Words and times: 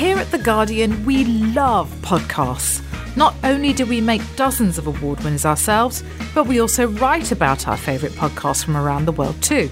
Here 0.00 0.16
at 0.16 0.30
The 0.30 0.38
Guardian, 0.38 1.04
we 1.04 1.26
love 1.26 1.92
podcasts. 2.00 2.80
Not 3.18 3.34
only 3.44 3.74
do 3.74 3.84
we 3.84 4.00
make 4.00 4.22
dozens 4.34 4.78
of 4.78 4.86
award 4.86 5.22
winners 5.22 5.44
ourselves, 5.44 6.02
but 6.34 6.46
we 6.46 6.58
also 6.58 6.86
write 6.86 7.32
about 7.32 7.68
our 7.68 7.76
favourite 7.76 8.14
podcasts 8.14 8.64
from 8.64 8.78
around 8.78 9.04
the 9.04 9.12
world 9.12 9.42
too. 9.42 9.68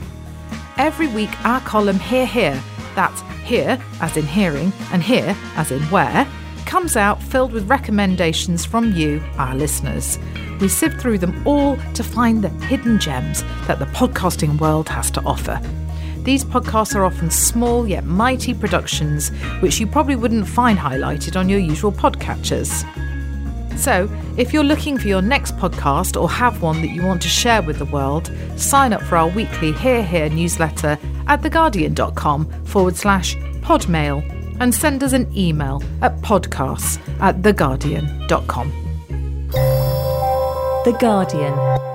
Every 0.76 1.06
week, 1.06 1.30
our 1.46 1.62
column 1.62 1.98
Hear 1.98 2.26
Here, 2.26 2.62
that's 2.94 3.22
here 3.42 3.82
as 4.02 4.18
in 4.18 4.26
hearing 4.26 4.70
and 4.92 5.02
here 5.02 5.34
as 5.56 5.70
in 5.70 5.80
where, 5.84 6.28
comes 6.66 6.94
out 6.94 7.22
filled 7.22 7.52
with 7.52 7.70
recommendations 7.70 8.66
from 8.66 8.92
you, 8.92 9.22
our 9.38 9.54
listeners. 9.54 10.18
We 10.60 10.68
sift 10.68 11.00
through 11.00 11.18
them 11.18 11.42
all 11.46 11.78
to 11.94 12.04
find 12.04 12.44
the 12.44 12.50
hidden 12.66 13.00
gems 13.00 13.44
that 13.66 13.78
the 13.78 13.86
podcasting 13.86 14.60
world 14.60 14.90
has 14.90 15.10
to 15.12 15.22
offer. 15.22 15.58
These 16.28 16.44
podcasts 16.44 16.94
are 16.94 17.04
often 17.04 17.30
small 17.30 17.88
yet 17.88 18.04
mighty 18.04 18.52
productions, 18.52 19.30
which 19.60 19.80
you 19.80 19.86
probably 19.86 20.14
wouldn't 20.14 20.46
find 20.46 20.78
highlighted 20.78 21.40
on 21.40 21.48
your 21.48 21.58
usual 21.58 21.90
podcatchers. 21.90 22.84
So, 23.78 24.10
if 24.36 24.52
you're 24.52 24.62
looking 24.62 24.98
for 24.98 25.08
your 25.08 25.22
next 25.22 25.56
podcast 25.56 26.20
or 26.20 26.28
have 26.28 26.60
one 26.60 26.82
that 26.82 26.88
you 26.88 27.02
want 27.02 27.22
to 27.22 27.30
share 27.30 27.62
with 27.62 27.78
the 27.78 27.86
world, 27.86 28.30
sign 28.56 28.92
up 28.92 29.00
for 29.04 29.16
our 29.16 29.28
weekly 29.28 29.72
Hear 29.72 30.02
Here 30.02 30.28
newsletter 30.28 30.98
at 31.28 31.40
theguardian.com 31.40 32.64
forward 32.64 32.96
slash 32.96 33.34
podmail 33.62 34.20
and 34.60 34.74
send 34.74 35.02
us 35.02 35.14
an 35.14 35.34
email 35.34 35.82
at 36.02 36.14
podcasts 36.20 37.00
at 37.20 37.40
theguardian.com. 37.40 38.68
The 40.84 40.94
Guardian. 41.00 41.87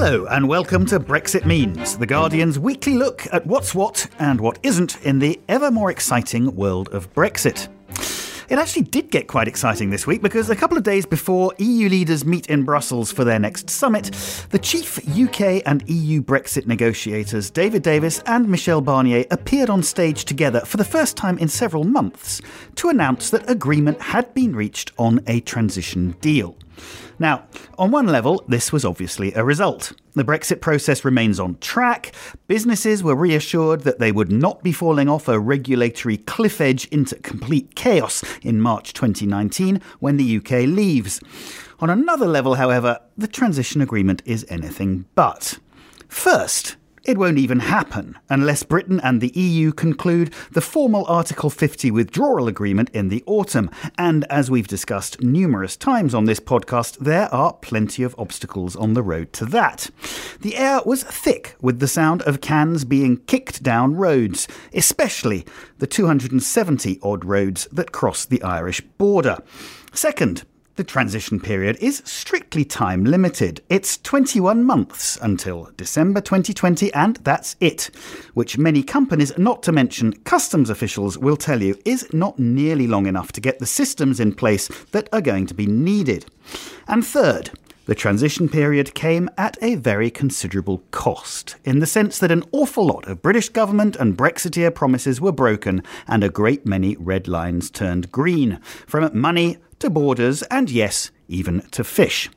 Hello, 0.00 0.26
and 0.26 0.46
welcome 0.46 0.86
to 0.86 1.00
Brexit 1.00 1.44
Means, 1.44 1.98
The 1.98 2.06
Guardian's 2.06 2.56
weekly 2.56 2.94
look 2.94 3.26
at 3.32 3.44
what's 3.44 3.74
what 3.74 4.06
and 4.20 4.40
what 4.40 4.60
isn't 4.62 5.04
in 5.04 5.18
the 5.18 5.40
ever 5.48 5.72
more 5.72 5.90
exciting 5.90 6.54
world 6.54 6.88
of 6.90 7.12
Brexit. 7.14 7.66
It 8.48 8.60
actually 8.60 8.82
did 8.82 9.10
get 9.10 9.26
quite 9.26 9.48
exciting 9.48 9.90
this 9.90 10.06
week 10.06 10.22
because 10.22 10.50
a 10.50 10.54
couple 10.54 10.78
of 10.78 10.84
days 10.84 11.04
before 11.04 11.52
EU 11.58 11.88
leaders 11.88 12.24
meet 12.24 12.46
in 12.46 12.62
Brussels 12.62 13.10
for 13.10 13.24
their 13.24 13.40
next 13.40 13.70
summit, 13.70 14.12
the 14.50 14.60
chief 14.60 15.00
UK 15.18 15.62
and 15.66 15.82
EU 15.90 16.22
Brexit 16.22 16.68
negotiators, 16.68 17.50
David 17.50 17.82
Davis 17.82 18.20
and 18.24 18.48
Michel 18.48 18.80
Barnier, 18.80 19.26
appeared 19.32 19.68
on 19.68 19.82
stage 19.82 20.24
together 20.24 20.60
for 20.60 20.76
the 20.76 20.84
first 20.84 21.16
time 21.16 21.38
in 21.38 21.48
several 21.48 21.82
months 21.82 22.40
to 22.76 22.88
announce 22.88 23.30
that 23.30 23.50
agreement 23.50 24.00
had 24.00 24.32
been 24.32 24.54
reached 24.54 24.92
on 24.96 25.18
a 25.26 25.40
transition 25.40 26.12
deal. 26.20 26.56
Now, 27.18 27.46
on 27.76 27.90
one 27.90 28.06
level, 28.06 28.44
this 28.46 28.72
was 28.72 28.84
obviously 28.84 29.32
a 29.34 29.44
result. 29.44 29.92
The 30.14 30.24
Brexit 30.24 30.60
process 30.60 31.04
remains 31.04 31.40
on 31.40 31.58
track. 31.58 32.12
Businesses 32.46 33.02
were 33.02 33.14
reassured 33.14 33.80
that 33.82 33.98
they 33.98 34.12
would 34.12 34.30
not 34.30 34.62
be 34.62 34.72
falling 34.72 35.08
off 35.08 35.28
a 35.28 35.38
regulatory 35.38 36.18
cliff 36.18 36.60
edge 36.60 36.86
into 36.86 37.16
complete 37.16 37.74
chaos 37.74 38.22
in 38.42 38.60
March 38.60 38.92
2019 38.92 39.80
when 39.98 40.16
the 40.16 40.36
UK 40.36 40.50
leaves. 40.66 41.20
On 41.80 41.90
another 41.90 42.26
level, 42.26 42.54
however, 42.54 43.00
the 43.16 43.28
transition 43.28 43.80
agreement 43.80 44.22
is 44.24 44.46
anything 44.48 45.06
but. 45.14 45.58
First, 46.08 46.76
it 47.08 47.16
won't 47.16 47.38
even 47.38 47.60
happen 47.60 48.18
unless 48.28 48.62
Britain 48.62 49.00
and 49.02 49.22
the 49.22 49.32
EU 49.34 49.72
conclude 49.72 50.30
the 50.52 50.60
formal 50.60 51.06
Article 51.06 51.48
50 51.48 51.90
withdrawal 51.90 52.48
agreement 52.48 52.90
in 52.90 53.08
the 53.08 53.24
autumn. 53.24 53.70
And 53.96 54.26
as 54.30 54.50
we've 54.50 54.68
discussed 54.68 55.22
numerous 55.22 55.74
times 55.74 56.14
on 56.14 56.26
this 56.26 56.38
podcast, 56.38 56.98
there 56.98 57.32
are 57.34 57.54
plenty 57.54 58.02
of 58.02 58.14
obstacles 58.18 58.76
on 58.76 58.92
the 58.92 59.02
road 59.02 59.32
to 59.32 59.46
that. 59.46 59.88
The 60.42 60.56
air 60.56 60.82
was 60.84 61.02
thick 61.02 61.56
with 61.62 61.78
the 61.78 61.88
sound 61.88 62.20
of 62.22 62.42
cans 62.42 62.84
being 62.84 63.16
kicked 63.16 63.62
down 63.62 63.96
roads, 63.96 64.46
especially 64.74 65.46
the 65.78 65.86
270 65.86 66.98
odd 67.02 67.24
roads 67.24 67.66
that 67.72 67.90
cross 67.90 68.26
the 68.26 68.42
Irish 68.42 68.82
border. 68.82 69.38
Second, 69.94 70.44
the 70.78 70.84
transition 70.84 71.40
period 71.40 71.76
is 71.80 72.00
strictly 72.04 72.64
time 72.64 73.04
limited. 73.04 73.60
It's 73.68 73.98
21 73.98 74.62
months 74.62 75.18
until 75.20 75.72
December 75.76 76.20
2020, 76.20 76.94
and 76.94 77.16
that's 77.16 77.56
it, 77.58 77.90
which 78.34 78.56
many 78.56 78.84
companies, 78.84 79.36
not 79.36 79.64
to 79.64 79.72
mention 79.72 80.12
customs 80.22 80.70
officials, 80.70 81.18
will 81.18 81.36
tell 81.36 81.64
you 81.64 81.76
is 81.84 82.08
not 82.12 82.38
nearly 82.38 82.86
long 82.86 83.06
enough 83.06 83.32
to 83.32 83.40
get 83.40 83.58
the 83.58 83.66
systems 83.66 84.20
in 84.20 84.32
place 84.32 84.68
that 84.92 85.08
are 85.12 85.20
going 85.20 85.46
to 85.46 85.54
be 85.54 85.66
needed. 85.66 86.26
And 86.86 87.04
third, 87.04 87.50
the 87.86 87.96
transition 87.96 88.48
period 88.48 88.94
came 88.94 89.28
at 89.36 89.58
a 89.60 89.74
very 89.74 90.10
considerable 90.10 90.84
cost, 90.92 91.56
in 91.64 91.80
the 91.80 91.86
sense 91.86 92.20
that 92.20 92.30
an 92.30 92.44
awful 92.52 92.86
lot 92.86 93.08
of 93.08 93.20
British 93.20 93.48
government 93.48 93.96
and 93.96 94.16
Brexiteer 94.16 94.72
promises 94.72 95.20
were 95.20 95.32
broken 95.32 95.82
and 96.06 96.22
a 96.22 96.28
great 96.28 96.64
many 96.64 96.94
red 97.00 97.26
lines 97.26 97.68
turned 97.68 98.12
green, 98.12 98.60
from 98.86 99.10
money 99.18 99.56
to 99.78 99.90
borders 99.90 100.42
and, 100.44 100.70
yes, 100.70 101.10
even 101.28 101.60
to 101.70 101.84
fish. 101.84 102.30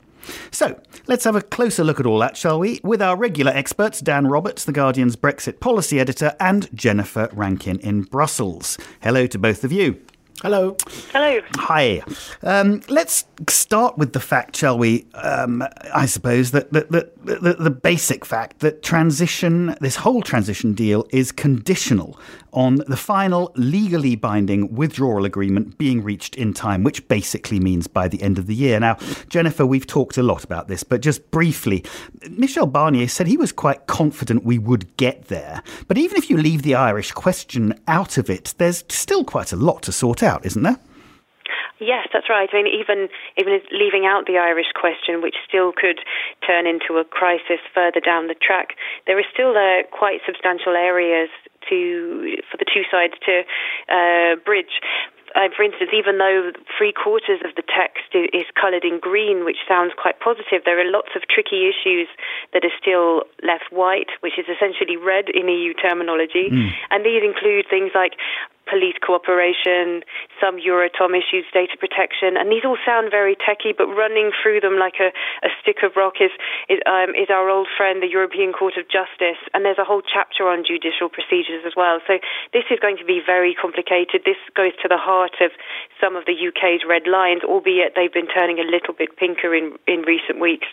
So, 0.52 0.80
let's 1.08 1.24
have 1.24 1.36
a 1.36 1.42
closer 1.42 1.84
look 1.84 2.00
at 2.00 2.06
all 2.06 2.20
that, 2.20 2.38
shall 2.38 2.60
we? 2.60 2.80
With 2.84 3.02
our 3.02 3.16
regular 3.16 3.52
experts, 3.52 4.02
Dan 4.02 4.28
Roberts, 4.28 4.66
The 4.66 4.72
Guardian's 4.72 5.16
Brexit 5.16 5.60
policy 5.60 6.00
editor, 6.00 6.36
and 6.40 6.70
Jennifer 6.76 7.30
Rankin 7.34 7.80
in 7.80 8.04
Brussels. 8.04 8.78
Hello 9.02 9.26
to 9.28 9.40
both 9.40 9.64
of 9.64 9.72
you. 9.72 10.00
Hello. 10.42 10.76
Hello. 11.14 11.40
Hi. 11.58 12.02
Um, 12.42 12.82
let's 12.90 13.26
start 13.48 14.00
with 14.00 14.14
the 14.14 14.20
fact, 14.20 14.56
shall 14.56 14.76
we? 14.76 15.06
Um, 15.14 15.64
I 15.94 16.08
suppose 16.08 16.50
that 16.50 16.74
the, 16.74 17.12
the, 17.24 17.36
the, 17.36 17.54
the, 17.54 17.70
basic 17.70 18.26
fact 18.26 18.60
that 18.62 18.82
transition, 18.82 19.76
this 19.82 19.98
whole 19.98 20.24
transition 20.24 20.74
deal, 20.74 21.06
is 21.12 21.32
conditional 21.32 22.20
on 22.54 22.78
the 22.88 22.98
final 22.98 23.52
legally 23.56 24.16
binding 24.16 24.74
withdrawal 24.76 25.26
agreement 25.26 25.78
being 25.78 26.04
reached 26.04 26.36
in 26.36 26.54
time, 26.54 26.84
which 26.84 27.08
basically 27.08 27.60
means 27.60 27.88
by 27.88 28.08
the 28.08 28.22
end 28.22 28.38
of 28.38 28.48
the 28.48 28.56
year. 28.56 28.80
Now, 28.80 28.98
Jennifer, 29.30 29.66
we've 29.66 29.88
talked 29.88 30.18
a 30.18 30.24
lot 30.24 30.44
about 30.44 30.68
this, 30.68 30.84
but 30.84 31.02
just 31.02 31.32
briefly, 31.32 31.86
Michel 32.30 32.68
Barnier 32.68 33.08
said 33.08 33.28
he 33.28 33.38
was 33.38 33.52
quite 33.52 33.88
confident 33.88 34.44
we 34.44 34.58
would 34.58 34.96
get 34.98 35.26
there. 35.26 35.64
But 35.88 35.98
even 35.98 36.18
if 36.18 36.30
you 36.30 36.38
leave 36.38 36.64
the 36.64 36.76
Irish 36.76 37.12
question 37.12 37.80
out 37.88 38.18
of 38.18 38.30
it, 38.30 38.54
there's 38.58 38.84
still 38.90 39.24
quite 39.24 39.52
a 39.52 39.58
lot 39.58 39.82
to 39.84 39.92
sort 39.92 40.22
out, 40.22 40.31
isn't 40.44 40.64
there? 40.64 40.80
Yes, 41.82 42.08
that's 42.14 42.30
right. 42.30 42.48
I 42.54 42.62
mean, 42.62 42.70
even 42.70 43.10
even 43.38 43.60
leaving 43.74 44.06
out 44.06 44.28
the 44.28 44.38
Irish 44.38 44.70
question, 44.80 45.22
which 45.22 45.36
still 45.48 45.74
could 45.74 45.98
turn 46.46 46.68
into 46.68 47.02
a 47.02 47.04
crisis 47.04 47.58
further 47.74 48.00
down 48.00 48.28
the 48.28 48.38
track, 48.38 48.78
there 49.08 49.18
are 49.18 49.26
still 49.34 49.58
uh, 49.58 49.82
quite 49.90 50.22
substantial 50.24 50.78
areas 50.78 51.30
to 51.70 52.38
for 52.52 52.58
the 52.58 52.70
two 52.70 52.86
sides 52.92 53.18
to 53.26 53.42
uh, 53.90 54.36
bridge 54.46 54.78
uh, 55.36 55.48
for 55.56 55.64
instance, 55.64 55.92
even 55.96 56.18
though 56.18 56.52
three 56.78 56.92
quarters 56.92 57.40
of 57.46 57.56
the 57.56 57.64
text 57.64 58.12
is 58.14 58.44
coloured 58.60 58.84
in 58.84 59.00
green, 59.00 59.46
which 59.46 59.64
sounds 59.68 59.94
quite 59.96 60.20
positive, 60.20 60.64
there 60.66 60.80
are 60.80 60.90
lots 60.90 61.16
of 61.16 61.24
tricky 61.30 61.72
issues 61.72 62.08
that 62.54 62.66
are 62.66 62.76
still 62.76 63.24
left 63.44 63.72
white, 63.72 64.12
which 64.20 64.36
is 64.38 64.46
essentially 64.52 64.98
red 64.98 65.30
in 65.32 65.48
EU 65.48 65.74
terminology. 65.74 66.52
Mm. 66.52 66.72
And 66.92 67.06
these 67.06 67.24
include 67.24 67.66
things 67.70 67.92
like 67.96 68.20
police 68.70 68.96
cooperation, 69.02 70.04
some 70.40 70.58
Euratom 70.62 71.18
issues, 71.18 71.46
data 71.54 71.76
protection, 71.78 72.38
and 72.38 72.52
these 72.52 72.64
all 72.64 72.78
sound 72.86 73.10
very 73.10 73.36
techy, 73.36 73.74
but 73.74 73.88
running 73.88 74.32
through 74.32 74.62
them 74.62 74.78
like 74.78 75.02
a, 75.02 75.10
a 75.46 75.50
stick 75.62 75.84
of 75.84 75.96
rock 75.96 76.22
is 76.22 76.32
is, 76.70 76.80
um, 76.86 77.12
is 77.18 77.30
our 77.30 77.50
old 77.50 77.68
friend, 77.76 78.02
the 78.02 78.10
European 78.10 78.54
Court 78.54 78.78
of 78.78 78.86
Justice, 78.88 79.42
and 79.54 79.66
there's 79.66 79.82
a 79.82 79.88
whole 79.88 80.02
chapter 80.02 80.48
on 80.48 80.64
judicial 80.64 81.10
procedures 81.10 81.66
as 81.66 81.74
well. 81.76 82.00
So 82.08 82.20
this 82.54 82.66
is 82.70 82.80
going 82.80 82.98
to 82.98 83.06
be 83.06 83.20
very 83.20 83.54
complicated. 83.56 84.24
This 84.26 84.40
goes 84.56 84.74
to 84.82 84.88
the 84.88 84.98
heart 84.98 85.42
of 85.42 85.52
some 86.00 86.16
of 86.16 86.26
the 86.26 86.36
UK's 86.36 86.86
red 86.88 87.08
lines, 87.08 87.42
albeit 87.44 87.94
they've 87.96 88.14
been 88.14 88.30
turning 88.30 88.60
a 88.60 88.68
little 88.68 88.94
bit 88.94 89.18
pinker 89.18 89.54
in 89.54 89.78
in 89.88 90.02
recent 90.06 90.40
weeks. 90.40 90.70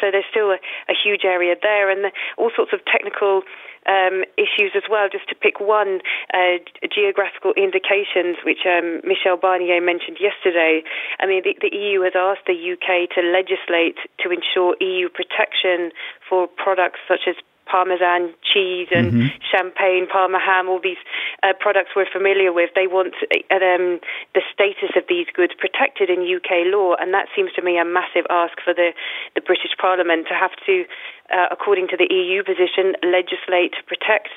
So 0.00 0.10
there's 0.10 0.28
still 0.30 0.50
a, 0.50 0.58
a 0.90 0.96
huge 0.96 1.24
area 1.24 1.54
there, 1.60 1.90
and 1.90 2.04
the, 2.04 2.12
all 2.36 2.50
sorts 2.54 2.72
of 2.72 2.84
technical 2.84 3.42
um, 3.86 4.24
issues 4.36 4.72
as 4.76 4.84
well. 4.90 5.08
Just 5.10 5.28
to 5.28 5.34
pick 5.34 5.60
one, 5.60 6.00
uh, 6.32 6.58
geographical 6.88 7.52
indications, 7.56 8.36
which 8.44 8.66
um, 8.66 9.00
Michel 9.04 9.36
Barnier 9.36 9.80
mentioned 9.80 10.18
yesterday. 10.20 10.82
I 11.18 11.26
mean, 11.26 11.42
the, 11.44 11.54
the 11.60 11.72
EU 11.74 12.02
has 12.02 12.12
asked 12.16 12.46
the 12.46 12.56
UK 12.56 13.10
to 13.16 13.20
legislate 13.22 13.96
to 14.20 14.30
ensure 14.30 14.76
EU 14.80 15.08
protection 15.08 15.92
for 16.28 16.46
products 16.46 17.00
such 17.08 17.26
as 17.28 17.36
Parmesan 17.70 18.34
cheese 18.42 18.88
and 18.90 19.12
mm-hmm. 19.12 19.28
champagne, 19.46 20.06
Parma 20.10 20.40
ham, 20.42 20.68
all 20.68 20.80
these 20.82 21.00
uh, 21.42 21.52
products 21.58 21.90
we're 21.94 22.10
familiar 22.10 22.52
with. 22.52 22.70
They 22.74 22.86
want 22.86 23.14
uh, 23.30 23.54
um, 23.54 24.00
the 24.34 24.42
status 24.52 24.90
of 24.96 25.04
these 25.08 25.26
goods 25.32 25.54
protected 25.56 26.10
in 26.10 26.26
UK 26.26 26.66
law, 26.66 26.96
and 26.98 27.14
that 27.14 27.30
seems 27.34 27.52
to 27.54 27.62
me 27.62 27.78
a 27.78 27.84
massive 27.84 28.26
ask 28.30 28.58
for 28.64 28.74
the, 28.74 28.90
the 29.34 29.40
British 29.40 29.72
Parliament 29.80 30.26
to 30.28 30.34
have 30.34 30.52
to, 30.66 30.84
uh, 31.30 31.46
according 31.50 31.86
to 31.88 31.96
the 31.96 32.10
EU 32.10 32.42
position, 32.42 32.98
legislate 33.06 33.78
to 33.78 33.82
protect 33.86 34.34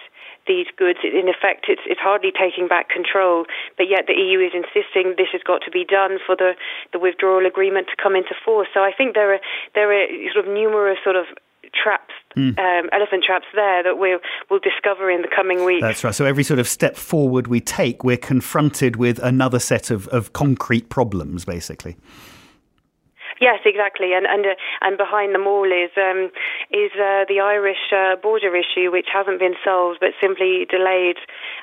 these 0.48 0.68
goods. 0.78 1.00
In 1.04 1.28
effect, 1.32 1.66
it's, 1.68 1.82
it's 1.88 2.00
hardly 2.00 2.32
taking 2.32 2.68
back 2.68 2.90
control, 2.90 3.46
but 3.78 3.88
yet 3.90 4.06
the 4.08 4.14
EU 4.14 4.40
is 4.40 4.52
insisting 4.54 5.16
this 5.18 5.32
has 5.32 5.42
got 5.44 5.62
to 5.64 5.72
be 5.72 5.86
done 5.86 6.20
for 6.26 6.36
the, 6.36 6.54
the 6.92 7.00
withdrawal 7.00 7.46
agreement 7.46 7.88
to 7.88 7.96
come 8.02 8.16
into 8.16 8.36
force. 8.44 8.68
So 8.74 8.82
I 8.82 8.92
think 8.92 9.16
there 9.16 9.34
are 9.34 9.42
there 9.76 9.92
are 9.92 10.06
sort 10.34 10.46
of 10.46 10.52
numerous 10.52 11.00
sort 11.04 11.16
of 11.16 11.26
traps, 11.74 12.14
mm. 12.36 12.58
um, 12.58 12.90
elephant 12.92 13.24
traps 13.24 13.46
there 13.54 13.84
that 13.84 13.98
we'll, 13.98 14.20
we'll 14.50 14.60
discover 14.60 15.10
in 15.10 15.22
the 15.22 15.28
coming 15.34 15.66
weeks. 15.66 15.82
That's 15.82 16.04
right. 16.04 16.16
So 16.16 16.26
every 16.26 16.44
sort 16.44 16.60
of 16.60 16.68
step 16.68 16.96
forward 16.96 17.48
we 17.48 17.60
take, 17.60 18.04
we're 18.04 18.18
confronted 18.18 18.96
with 18.96 19.20
another 19.20 19.60
set 19.60 19.92
of, 19.92 20.08
of 20.10 20.34
concrete 20.34 20.90
problems, 20.90 21.46
basically. 21.46 21.98
Yes, 23.42 23.60
exactly, 23.66 24.14
and 24.14 24.26
and 24.26 24.46
uh, 24.46 24.56
and 24.82 24.98
behind 24.98 25.34
them 25.34 25.48
all 25.48 25.66
is 25.66 25.92
um, 25.98 26.30
is 26.72 26.92
uh, 26.96 27.26
the 27.28 27.40
Irish 27.44 27.92
uh, 27.92 28.16
border 28.16 28.56
issue, 28.56 28.92
which 28.92 29.08
hasn't 29.12 29.40
been 29.40 29.56
solved 29.66 30.00
but 30.00 30.12
simply 30.22 30.66
delayed, 30.70 31.18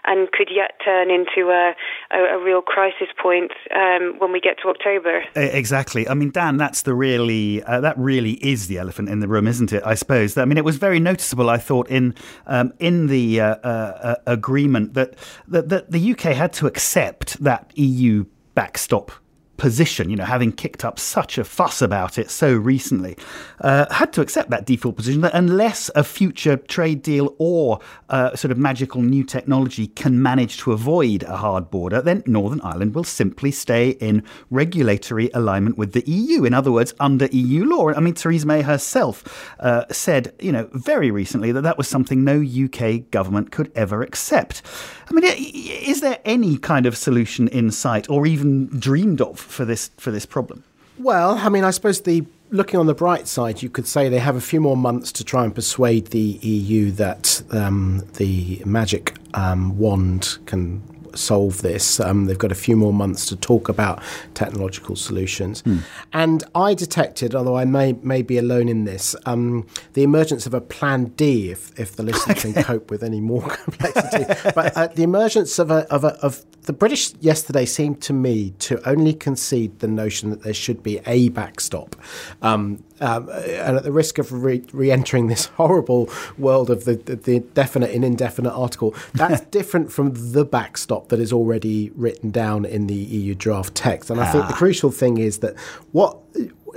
and 0.05 0.31
could 0.33 0.49
yet 0.51 0.73
turn 0.85 1.11
into 1.11 1.51
a, 1.51 1.75
a, 2.11 2.39
a 2.39 2.45
real 2.45 2.63
crisis 2.63 3.09
point 3.21 3.53
um, 3.75 4.15
when 4.19 4.33
we 4.33 4.41
get 4.41 4.57
to 4.63 4.69
October. 4.69 5.23
Exactly. 5.35 6.09
I 6.09 6.15
mean, 6.15 6.31
Dan, 6.31 6.57
that's 6.57 6.83
the 6.83 6.95
really 6.95 7.63
uh, 7.65 7.81
that 7.81 7.99
really 7.99 8.33
is 8.45 8.67
the 8.67 8.79
elephant 8.79 9.09
in 9.09 9.21
the 9.21 9.29
room, 9.29 9.47
isn't 9.47 9.73
it? 9.73 9.83
I 9.85 9.95
suppose. 9.95 10.37
I 10.37 10.45
mean, 10.45 10.59
it 10.59 10.65
was 10.65 10.77
very 10.77 11.01
noticeable. 11.01 11.51
I 11.51 11.59
thought 11.59 11.89
in 11.89 12.15
um, 12.47 12.73
in 12.79 13.07
the 13.07 13.41
uh, 13.41 13.55
uh, 13.57 14.15
agreement 14.27 14.95
that, 14.95 15.15
that 15.49 15.69
that 15.69 15.91
the 15.91 16.13
UK 16.13 16.35
had 16.35 16.53
to 16.55 16.67
accept 16.67 17.43
that 17.43 17.73
EU 17.77 18.25
backstop 18.55 19.13
position, 19.61 20.09
you 20.09 20.17
know, 20.17 20.25
having 20.25 20.51
kicked 20.51 20.87
up 20.87 20.99
such 20.99 21.37
a 21.37 21.45
fuss 21.45 21.83
about 21.83 22.17
it 22.17 22.31
so 22.31 22.53
recently, 22.53 23.15
uh, 23.61 23.85
had 23.93 24.11
to 24.15 24.23
accept 24.23 24.49
that 24.49 24.65
default 24.65 24.97
position 24.97 25.21
that 25.21 25.35
unless 25.35 25.91
a 25.95 26.03
future 26.03 26.57
trade 26.57 27.03
deal 27.03 27.37
or 27.39 27.79
uh, 28.09 28.35
sort 28.35 28.51
of 28.51 28.57
magical 28.57 29.03
new 29.03 29.23
technology 29.23 29.87
can 29.87 30.21
manage 30.21 30.57
to 30.57 30.73
avoid 30.73 31.23
a 31.25 31.37
hard 31.37 31.71
border, 31.71 32.01
then 32.01 32.23
Northern 32.25 32.63
Ireland 32.63 32.95
will 32.95 33.05
simply 33.05 33.51
stay 33.51 33.91
in 33.91 34.25
regulatory 34.49 35.31
alignment 35.35 35.77
with 35.77 35.93
the 35.93 36.09
EU. 36.11 36.47
In 36.47 36.55
other 36.55 36.73
words, 36.73 36.95
under 36.99 37.27
EU 37.27 37.67
law. 37.67 37.91
I 37.91 38.01
mean, 38.01 38.15
Theresa 38.15 38.47
May 38.47 38.63
herself 38.63 39.55
uh, 39.61 39.85
said, 39.91 40.33
you 40.41 40.53
know, 40.53 40.71
very 40.73 41.11
recently 41.11 41.53
that 41.53 41.63
that 41.63 41.77
was 41.77 41.87
something 41.87 42.25
no 42.25 42.41
UK 42.41 43.11
government 43.11 43.53
could 43.53 43.71
ever 43.75 44.03
accept. 44.03 44.63
I 45.11 45.13
mean, 45.13 45.25
is 45.27 46.01
there 46.01 46.19
any 46.25 46.57
kind 46.57 46.87
of 46.87 46.97
solution 46.97 47.49
in 47.49 47.71
sight 47.73 48.09
or 48.09 48.27
even 48.27 48.69
dreamed 48.79 49.21
of 49.21 49.50
for 49.51 49.65
this 49.65 49.91
for 49.97 50.11
this 50.11 50.27
problem? 50.27 50.65
Well, 50.99 51.39
I 51.39 51.49
mean, 51.49 51.65
I 51.65 51.71
suppose 51.71 52.03
the 52.03 52.25
looking 52.51 52.79
on 52.79 52.87
the 52.87 52.95
bright 52.95 53.27
side, 53.27 53.63
you 53.63 53.71
could 53.71 53.87
say 53.87 54.09
they 54.09 54.19
have 54.19 54.37
a 54.37 54.41
few 54.41 54.61
more 54.61 54.77
months 54.77 55.13
to 55.13 55.25
try 55.25 55.45
and 55.45 55.55
persuade 55.55 56.09
the 56.09 56.39
EU 56.43 56.91
that 56.93 57.43
um, 57.51 58.05
the 58.15 58.63
magic 58.67 59.17
um, 59.35 59.79
wand 59.79 60.39
can 60.47 60.83
solve 61.17 61.63
this. 61.63 62.01
Um, 62.01 62.27
they've 62.27 62.39
got 62.39 62.53
a 62.53 62.57
few 62.57 62.77
more 62.77 62.93
months 62.93 63.27
to 63.27 63.37
talk 63.37 63.69
about 63.69 64.03
technological 64.35 64.97
solutions. 64.97 65.61
Hmm. 65.63 65.79
And 66.13 66.45
I 66.55 66.75
detected, 66.75 67.35
although 67.35 67.57
I 67.57 67.65
may, 67.65 67.95
may 67.95 68.23
be 68.23 68.39
alone 68.39 68.69
in 68.69 68.85
this, 68.85 69.15
um, 69.27 69.67
the 69.95 70.03
emergence 70.03 70.47
of 70.47 70.55
a 70.55 70.61
plan 70.61 71.07
D 71.17 71.51
if, 71.51 71.79
if 71.79 71.97
the 71.97 72.03
listener 72.03 72.35
can 72.35 72.55
cope 72.63 72.91
with 72.91 73.03
any 73.03 73.21
more 73.21 73.49
complexity. 73.49 74.25
but 74.55 74.77
uh, 74.77 74.89
the 74.89 75.03
emergence 75.03 75.59
of, 75.59 75.71
a, 75.71 75.91
of, 75.93 76.05
a, 76.05 76.15
of 76.23 76.45
the 76.63 76.73
British 76.73 77.15
yesterday 77.21 77.65
seemed 77.65 78.01
to 78.03 78.13
me 78.13 78.51
to 78.59 78.87
only 78.89 79.15
concede 79.15 79.79
the 79.81 79.89
notion 79.89 80.31
that 80.31 80.43
there 80.43 80.55
should 80.55 80.83
be 80.83 81.01
a 81.07 81.29
backstop. 81.31 81.97
Um, 82.43 82.85
um, 83.01 83.29
and 83.31 83.77
at 83.77 83.83
the 83.83 83.93
risk 83.93 84.19
of 84.19 84.31
re 84.33 84.91
entering 84.91 85.29
this 85.29 85.47
horrible 85.57 86.11
world 86.39 86.71
of 86.71 86.85
the, 86.85 86.95
the, 86.95 87.17
the, 87.17 87.41
definite 87.41 87.91
and 87.91 88.05
indefinite 88.05 88.53
article, 88.53 88.95
that's 89.15 89.41
different 89.51 89.91
from 89.91 90.33
the 90.33 90.45
backstop 90.45 91.09
that 91.09 91.19
is 91.19 91.33
already 91.33 91.91
written 91.95 92.31
down 92.31 92.65
in 92.65 92.87
the 92.87 92.95
EU 92.95 93.35
draft 93.35 93.75
text. 93.75 94.11
And 94.11 94.21
I 94.21 94.31
think 94.31 94.47
the 94.47 94.55
ah. 94.55 94.57
crucial 94.57 94.91
thing 94.91 95.19
is 95.19 95.39
that 95.39 95.59
what 95.93 96.19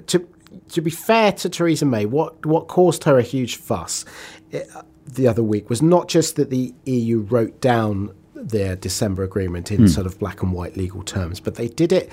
to 0.08 0.28
to 0.70 0.82
be 0.82 0.92
fair 0.92 1.32
to 1.34 1.50
Theresa 1.50 1.86
May, 1.86 2.06
what 2.06 2.46
what 2.46 2.68
caused 2.68 3.04
her 3.04 3.18
a 3.18 3.24
huge 3.24 3.58
fuss 3.58 4.06
it, 4.52 4.68
eh, 4.74 4.82
the 5.06 5.28
other 5.28 5.44
week 5.44 5.70
was 5.70 5.82
not 5.82 6.08
just 6.08 6.38
that 6.38 6.50
the 6.50 6.74
EU 6.86 7.20
wrote 7.20 7.60
down 7.60 8.16
their 8.34 8.76
December 8.76 9.24
agreement 9.24 9.72
in 9.72 9.82
mm. 9.82 9.90
sort 9.90 10.06
of 10.06 10.18
black 10.18 10.42
and 10.42 10.54
white 10.54 10.78
legal 10.78 11.04
terms, 11.04 11.40
but 11.40 11.56
they 11.56 11.68
did 11.68 11.92
it 11.92 12.10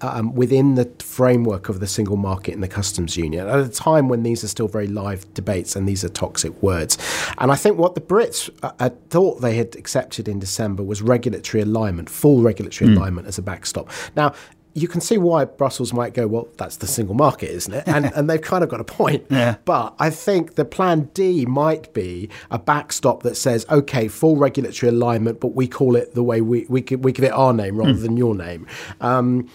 um, 0.00 0.34
within 0.34 0.74
the 0.74 0.90
framework 0.98 1.68
of 1.68 1.80
the 1.80 1.86
single 1.86 2.16
market 2.16 2.54
and 2.54 2.62
the 2.62 2.68
customs 2.68 3.16
union 3.16 3.48
at 3.48 3.58
a 3.58 3.68
time 3.68 4.08
when 4.08 4.22
these 4.22 4.44
are 4.44 4.48
still 4.48 4.68
very 4.68 4.86
live 4.86 5.32
debates 5.34 5.76
and 5.76 5.88
these 5.88 6.04
are 6.04 6.08
toxic 6.08 6.60
words. 6.62 6.98
And 7.38 7.50
I 7.50 7.56
think 7.56 7.78
what 7.78 7.94
the 7.94 8.00
Brits 8.00 8.50
uh, 8.62 8.90
thought 9.10 9.40
they 9.40 9.56
had 9.56 9.76
accepted 9.76 10.28
in 10.28 10.38
December 10.38 10.82
was 10.82 11.02
regulatory 11.02 11.62
alignment, 11.62 12.08
full 12.08 12.42
regulatory 12.42 12.90
mm. 12.90 12.96
alignment 12.96 13.26
as 13.26 13.38
a 13.38 13.42
backstop. 13.42 13.90
Now, 14.16 14.34
you 14.74 14.88
can 14.88 15.00
see 15.00 15.18
why 15.18 15.44
Brussels 15.44 15.92
might 15.92 16.14
go, 16.14 16.26
well, 16.26 16.48
that's 16.56 16.76
the 16.76 16.86
single 16.86 17.14
market, 17.14 17.50
isn't 17.50 17.74
it? 17.74 17.84
And, 17.86 18.06
and 18.14 18.30
they've 18.30 18.40
kind 18.40 18.62
of 18.62 18.70
got 18.70 18.80
a 18.80 18.84
point. 18.84 19.26
Yeah. 19.30 19.56
But 19.64 19.94
I 19.98 20.10
think 20.10 20.54
the 20.54 20.64
plan 20.64 21.10
D 21.14 21.46
might 21.46 21.92
be 21.92 22.28
a 22.50 22.58
backstop 22.58 23.22
that 23.24 23.36
says, 23.36 23.66
okay, 23.70 24.08
full 24.08 24.36
regulatory 24.36 24.90
alignment, 24.90 25.40
but 25.40 25.48
we 25.48 25.66
call 25.66 25.96
it 25.96 26.14
the 26.14 26.22
way 26.22 26.40
we, 26.40 26.66
we, 26.68 26.82
we 26.82 27.12
give 27.12 27.24
it 27.24 27.32
our 27.32 27.52
name 27.52 27.76
rather 27.76 27.94
mm. 27.94 28.02
than 28.02 28.16
your 28.16 28.34
name. 28.34 28.66
Um, 29.00 29.48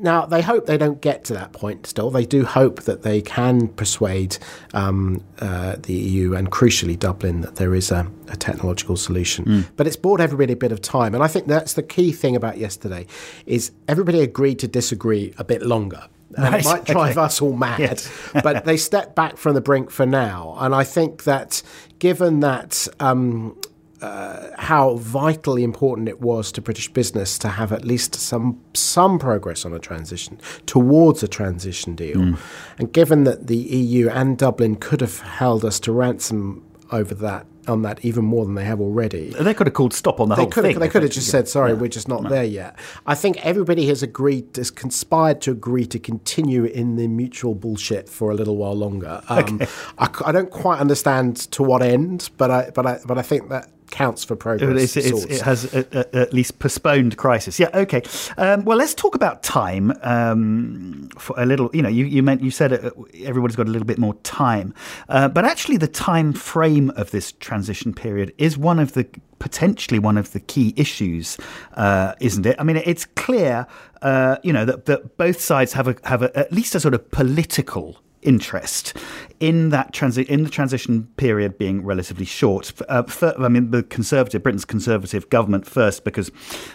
now, 0.00 0.26
they 0.26 0.42
hope 0.42 0.66
they 0.66 0.78
don't 0.78 1.00
get 1.00 1.24
to 1.24 1.34
that 1.34 1.52
point 1.52 1.86
still. 1.86 2.10
They 2.10 2.24
do 2.24 2.44
hope 2.44 2.82
that 2.82 3.02
they 3.02 3.20
can 3.20 3.68
persuade 3.68 4.38
um, 4.72 5.24
uh, 5.40 5.76
the 5.80 5.92
EU 5.92 6.34
and, 6.34 6.50
crucially, 6.50 6.98
Dublin 6.98 7.40
that 7.40 7.56
there 7.56 7.74
is 7.74 7.90
a, 7.90 8.10
a 8.28 8.36
technological 8.36 8.96
solution. 8.96 9.44
Mm. 9.44 9.66
But 9.76 9.86
it's 9.86 9.96
bought 9.96 10.20
everybody 10.20 10.52
a 10.52 10.56
bit 10.56 10.72
of 10.72 10.80
time. 10.80 11.14
And 11.14 11.22
I 11.22 11.26
think 11.26 11.46
that's 11.46 11.74
the 11.74 11.82
key 11.82 12.12
thing 12.12 12.36
about 12.36 12.58
yesterday 12.58 13.06
is 13.46 13.72
everybody 13.88 14.20
agreed 14.20 14.60
to 14.60 14.68
disagree 14.68 15.34
a 15.38 15.44
bit 15.44 15.62
longer. 15.62 16.04
And 16.36 16.54
right. 16.54 16.64
it 16.64 16.64
might 16.64 16.84
drive 16.86 17.18
okay. 17.18 17.24
us 17.24 17.42
all 17.42 17.54
mad, 17.54 17.80
yes. 17.80 18.30
but 18.42 18.64
they 18.64 18.76
step 18.76 19.14
back 19.14 19.36
from 19.36 19.54
the 19.54 19.60
brink 19.60 19.90
for 19.90 20.06
now. 20.06 20.56
And 20.58 20.74
I 20.74 20.84
think 20.84 21.24
that 21.24 21.62
given 21.98 22.40
that 22.40 22.86
um, 23.00 23.58
uh, 24.00 24.50
how 24.56 24.94
vitally 24.96 25.64
important 25.64 26.08
it 26.08 26.20
was 26.20 26.52
to 26.52 26.60
British 26.60 26.88
business 26.88 27.38
to 27.38 27.48
have 27.48 27.72
at 27.72 27.84
least 27.84 28.14
some 28.14 28.60
some 28.74 29.18
progress 29.18 29.64
on 29.64 29.72
a 29.72 29.78
transition 29.78 30.40
towards 30.66 31.22
a 31.22 31.28
transition 31.28 31.94
deal. 31.94 32.18
Mm. 32.18 32.38
And 32.78 32.92
given 32.92 33.24
that 33.24 33.46
the 33.48 33.56
EU 33.56 34.08
and 34.08 34.38
Dublin 34.38 34.76
could 34.76 35.00
have 35.00 35.20
held 35.20 35.64
us 35.64 35.80
to 35.80 35.92
ransom 35.92 36.64
over 36.90 37.14
that 37.14 37.46
on 37.68 37.82
that 37.82 38.02
even 38.04 38.24
more 38.24 38.44
than 38.44 38.54
they 38.54 38.64
have 38.64 38.80
already. 38.80 39.30
They 39.30 39.52
could 39.54 39.66
have 39.66 39.74
called 39.74 39.92
stop 39.92 40.20
on 40.20 40.30
the 40.30 40.34
they 40.34 40.42
whole 40.42 40.50
could 40.50 40.62
thing. 40.62 40.72
Have, 40.72 40.80
they 40.80 40.88
could 40.88 41.02
have 41.02 41.12
just 41.12 41.28
said, 41.28 41.48
"Sorry, 41.48 41.72
yeah. 41.72 41.78
we're 41.78 41.88
just 41.88 42.08
not 42.08 42.22
no. 42.22 42.30
there 42.30 42.44
yet." 42.44 42.78
I 43.06 43.14
think 43.14 43.44
everybody 43.44 43.86
has 43.88 44.02
agreed, 44.02 44.56
has 44.56 44.70
conspired 44.70 45.40
to 45.42 45.50
agree 45.50 45.86
to 45.86 45.98
continue 45.98 46.64
in 46.64 46.96
the 46.96 47.08
mutual 47.08 47.54
bullshit 47.54 48.08
for 48.08 48.30
a 48.30 48.34
little 48.34 48.56
while 48.56 48.74
longer. 48.74 49.22
Um, 49.28 49.38
okay. 49.38 49.66
I, 49.98 50.08
I, 50.24 50.32
don't 50.32 50.50
quite 50.50 50.80
understand 50.80 51.36
to 51.52 51.62
what 51.62 51.82
end, 51.82 52.30
but 52.38 52.50
I, 52.50 52.70
but 52.70 52.86
I, 52.86 53.00
but 53.06 53.18
I 53.18 53.22
think 53.22 53.50
that 53.50 53.70
counts 53.90 54.24
for 54.24 54.36
progress. 54.36 54.96
It's, 54.96 55.06
it's, 55.08 55.24
it 55.24 55.40
has 55.42 55.74
a, 55.74 55.86
a, 55.92 56.16
at 56.22 56.32
least 56.32 56.58
postponed 56.58 57.16
crisis. 57.16 57.58
Yeah, 57.58 57.70
okay. 57.74 58.02
Um, 58.36 58.64
well, 58.64 58.78
let's 58.78 58.94
talk 58.94 59.14
about 59.14 59.42
time 59.42 59.92
um, 60.02 61.08
for 61.18 61.38
a 61.40 61.46
little. 61.46 61.70
You 61.72 61.82
know, 61.82 61.88
you 61.88 62.04
you 62.04 62.22
meant 62.22 62.42
you 62.42 62.50
said 62.50 62.72
uh, 62.72 62.90
everybody's 63.24 63.56
got 63.56 63.66
a 63.66 63.70
little 63.70 63.86
bit 63.86 63.98
more 63.98 64.14
time, 64.22 64.74
uh, 65.08 65.28
but 65.28 65.44
actually, 65.44 65.76
the 65.76 65.88
time 65.88 66.32
frame 66.32 66.90
of 66.90 67.10
this 67.10 67.32
transition 67.32 67.92
period 67.92 68.32
is 68.38 68.56
one 68.56 68.78
of 68.78 68.92
the 68.92 69.06
potentially 69.38 69.98
one 69.98 70.18
of 70.18 70.32
the 70.32 70.40
key 70.40 70.74
issues, 70.76 71.38
uh, 71.74 72.14
isn't 72.20 72.46
it? 72.46 72.56
I 72.58 72.64
mean, 72.64 72.76
it's 72.84 73.04
clear, 73.04 73.66
uh, 74.02 74.36
you 74.42 74.52
know, 74.52 74.64
that, 74.64 74.86
that 74.86 75.16
both 75.16 75.40
sides 75.40 75.72
have 75.74 75.88
a, 75.88 75.96
have 76.04 76.22
a, 76.22 76.36
at 76.36 76.52
least 76.52 76.74
a 76.74 76.80
sort 76.80 76.94
of 76.94 77.10
political 77.10 78.00
interest 78.22 78.96
in 79.40 79.68
that 79.70 79.92
transi- 79.92 80.26
in 80.26 80.42
the 80.42 80.50
transition 80.50 81.08
period 81.16 81.58
being 81.58 81.84
relatively 81.84 82.24
short. 82.24 82.72
Uh, 82.88 83.04
for, 83.04 83.34
I 83.40 83.48
mean, 83.48 83.70
the 83.70 83.82
conservative 83.82 84.42
Britain's 84.42 84.64
conservative 84.64 85.30
government 85.30 85.66
first 85.66 86.04
because 86.04 86.30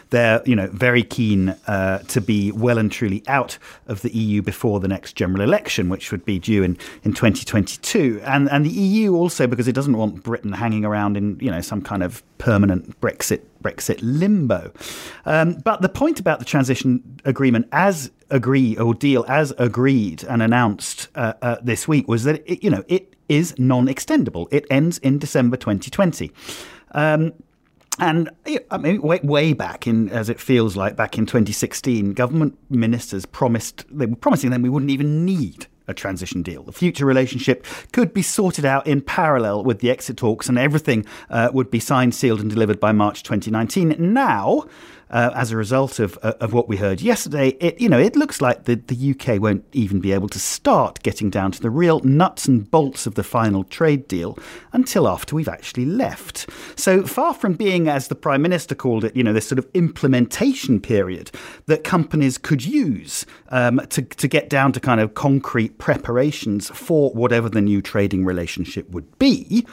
they're 0.10 0.42
you 0.46 0.56
know 0.56 0.68
very 0.68 1.04
keen 1.04 1.50
uh, 1.68 2.00
to 2.00 2.22
be 2.22 2.52
well 2.52 2.78
and 2.78 2.92
truly 2.92 3.24
out 3.28 3.58
of 3.88 4.02
the 4.02 4.16
EU 4.16 4.42
before 4.42 4.80
the 4.80 4.88
next 4.88 5.14
general 5.14 5.42
election, 5.42 5.90
which 5.90 6.12
would 6.12 6.26
be 6.26 6.40
due 6.40 6.64
in, 6.64 6.78
in 7.04 7.14
2022, 7.14 8.22
and 8.24 8.50
and 8.50 8.66
the 8.66 8.70
EU 8.70 9.16
also 9.16 9.48
because 9.48 9.68
it 9.68 9.74
doesn't 9.74 9.98
want 9.98 10.24
Britain 10.24 10.54
hanging 10.54 10.86
around 10.86 11.18
in 11.18 11.38
you 11.40 11.52
know 11.52 11.62
some 11.62 11.82
kind 11.82 12.04
of 12.04 12.24
permanent 12.38 13.00
Brexit 13.02 13.42
Brexit 13.64 14.00
limbo. 14.02 14.72
Um, 15.26 15.56
but 15.64 15.82
the 15.82 15.90
point 15.90 16.20
about 16.20 16.40
the 16.40 16.46
transition 16.46 17.20
agreement, 17.26 17.68
as 17.72 18.12
agree 18.30 18.78
or 18.78 18.94
deal 18.94 19.26
as 19.28 19.54
agreed 19.58 20.24
and 20.24 20.42
announced 20.42 21.08
uh, 21.16 21.34
uh, 21.42 21.58
this 21.64 21.88
week, 21.88 22.08
was 22.08 22.24
that 22.26 22.44
it, 22.46 22.64
you 22.64 22.70
know 22.70 22.84
it 22.88 23.16
is 23.30 23.58
non-extendable. 23.58 24.48
It 24.52 24.66
ends 24.70 24.98
in 25.00 25.18
December 25.18 25.58
2020. 25.58 26.32
Um, 26.92 27.34
and 28.00 28.30
I 28.72 28.78
mean, 28.78 29.02
way, 29.02 29.20
way, 29.24 29.54
back 29.54 29.86
in, 29.86 30.10
as 30.10 30.28
it 30.28 30.40
feels 30.40 30.76
like 30.76 30.96
back 30.96 31.18
in 31.18 31.26
2016, 31.26 32.14
government 32.14 32.58
ministers 32.70 33.26
promised 33.26 33.86
they 33.90 34.08
were 34.08 34.16
promising 34.16 34.50
them 34.50 34.64
we 34.64 34.70
wouldn't 34.70 34.92
even 34.92 35.26
need 35.26 35.68
a 35.88 35.94
transition 35.94 36.42
deal. 36.42 36.64
The 36.64 36.72
future 36.72 37.06
relationship 37.06 37.66
could 37.92 38.14
be 38.14 38.22
sorted 38.22 38.66
out 38.66 38.88
in 38.88 39.02
parallel 39.02 39.64
with 39.64 39.80
the 39.80 39.90
exit 39.90 40.18
talks, 40.18 40.50
and 40.50 40.58
everything 40.58 41.06
uh, 41.30 41.50
would 41.54 41.70
be 41.70 41.80
signed, 41.80 42.16
sealed, 42.16 42.40
and 42.40 42.50
delivered 42.50 42.80
by 42.80 42.92
March 42.92 43.24
2019. 43.24 43.96
Now, 44.14 44.66
uh, 45.14 45.32
as 45.36 45.52
a 45.52 45.58
result 45.58 46.00
of 46.00 46.18
uh, 46.24 46.34
of 46.42 46.54
what 46.54 46.68
we 46.68 46.76
heard 46.76 47.00
yesterday, 47.00 47.50
it 47.60 47.80
you 47.80 47.88
know 47.88 48.00
it 48.00 48.16
looks 48.16 48.42
like 48.42 48.66
the, 48.66 48.76
the 48.76 49.12
UK 49.12 49.40
won't 49.40 49.64
even 49.72 50.00
be 50.00 50.12
able 50.12 50.28
to 50.28 50.40
start 50.40 51.02
getting 51.04 51.30
down 51.30 51.52
to 51.52 51.62
the 51.62 51.70
real 51.70 52.00
nuts 52.00 52.48
and 52.48 52.70
bolts 52.70 53.06
of 53.06 53.14
the 53.14 53.24
final 53.24 53.64
trade 53.64 54.08
deal 54.08 54.38
until 54.72 55.08
after 55.08 55.36
we've 55.36 55.48
actually 55.48 55.86
left. 55.86 56.50
So 56.76 57.04
far 57.04 57.36
from 57.36 57.54
being, 57.54 57.88
as 57.88 58.08
the 58.08 58.16
Prime 58.16 58.42
Minister 58.42 58.74
called 58.74 59.06
it, 59.06 59.16
you 59.16 59.24
know, 59.24 59.34
this 59.34 59.48
sort 59.48 59.60
of 59.60 59.68
implementation 59.76 60.82
period 60.82 61.30
that 61.68 61.84
companies 61.84 62.40
could 62.40 62.66
use 62.66 63.24
um, 63.50 63.80
to 63.90 64.02
to 64.02 64.28
get 64.28 64.50
down 64.50 64.72
to 64.72 64.80
kind 64.80 65.00
of 65.00 65.14
concrete 65.14 65.78
preparations 65.78 66.72
for 66.72 67.12
whatever 67.12 67.50
the 67.50 67.62
new 67.62 67.84
trading 67.84 68.26
relationship 68.26 68.90
would 68.90 69.20
be. 69.20 69.64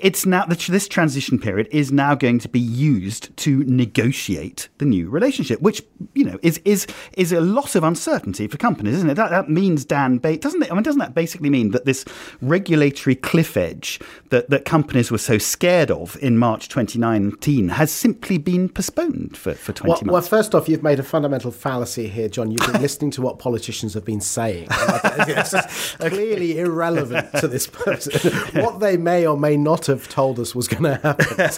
It's 0.00 0.26
now 0.26 0.44
this 0.44 0.88
transition 0.88 1.38
period 1.38 1.68
is 1.70 1.92
now 1.92 2.14
going 2.16 2.38
to 2.40 2.48
be 2.48 2.60
used 2.60 3.36
to 3.38 3.64
negotiate 3.64 4.68
the 4.78 4.87
new 4.88 5.08
relationship, 5.08 5.60
which 5.60 5.82
you 6.14 6.24
know 6.24 6.38
is 6.42 6.58
is 6.64 6.86
is 7.16 7.32
a 7.32 7.40
lot 7.40 7.74
of 7.74 7.84
uncertainty 7.84 8.46
for 8.48 8.56
companies, 8.56 8.94
isn't 8.96 9.10
it? 9.10 9.14
That, 9.14 9.30
that 9.30 9.48
means 9.48 9.84
Dan, 9.84 10.18
ba- 10.18 10.36
doesn't 10.36 10.62
it? 10.62 10.70
I 10.70 10.74
mean, 10.74 10.82
doesn't 10.82 11.00
that 11.00 11.14
basically 11.14 11.50
mean 11.50 11.70
that 11.70 11.84
this 11.84 12.04
regulatory 12.40 13.14
cliff 13.14 13.56
edge 13.56 14.00
that 14.30 14.50
that 14.50 14.64
companies 14.64 15.10
were 15.10 15.18
so 15.18 15.38
scared 15.38 15.90
of 15.90 16.16
in 16.22 16.38
March 16.38 16.68
2019 16.68 17.70
has 17.70 17.92
simply 17.92 18.38
been 18.38 18.68
postponed 18.68 19.36
for 19.36 19.54
for 19.54 19.72
20 19.72 19.88
well, 19.88 19.96
months? 19.96 20.30
Well, 20.30 20.40
first 20.40 20.54
off, 20.54 20.68
you've 20.68 20.82
made 20.82 20.98
a 20.98 21.04
fundamental 21.04 21.50
fallacy 21.50 22.08
here, 22.08 22.28
Jon. 22.28 22.50
You've 22.50 22.72
been 22.72 22.82
listening 22.82 23.10
to 23.12 23.22
what 23.22 23.38
politicians 23.38 23.94
have 23.94 24.04
been 24.04 24.20
saying. 24.20 24.68
it's 24.70 25.94
clearly 25.96 26.58
irrelevant 26.58 27.32
to 27.36 27.48
this 27.48 27.66
person. 27.66 28.32
what 28.62 28.80
they 28.80 28.96
may 28.96 29.26
or 29.26 29.36
may 29.36 29.56
not 29.56 29.86
have 29.86 30.08
told 30.08 30.38
us 30.38 30.54
was 30.54 30.68
going 30.68 30.84
to 30.84 30.96
happen 30.96 31.48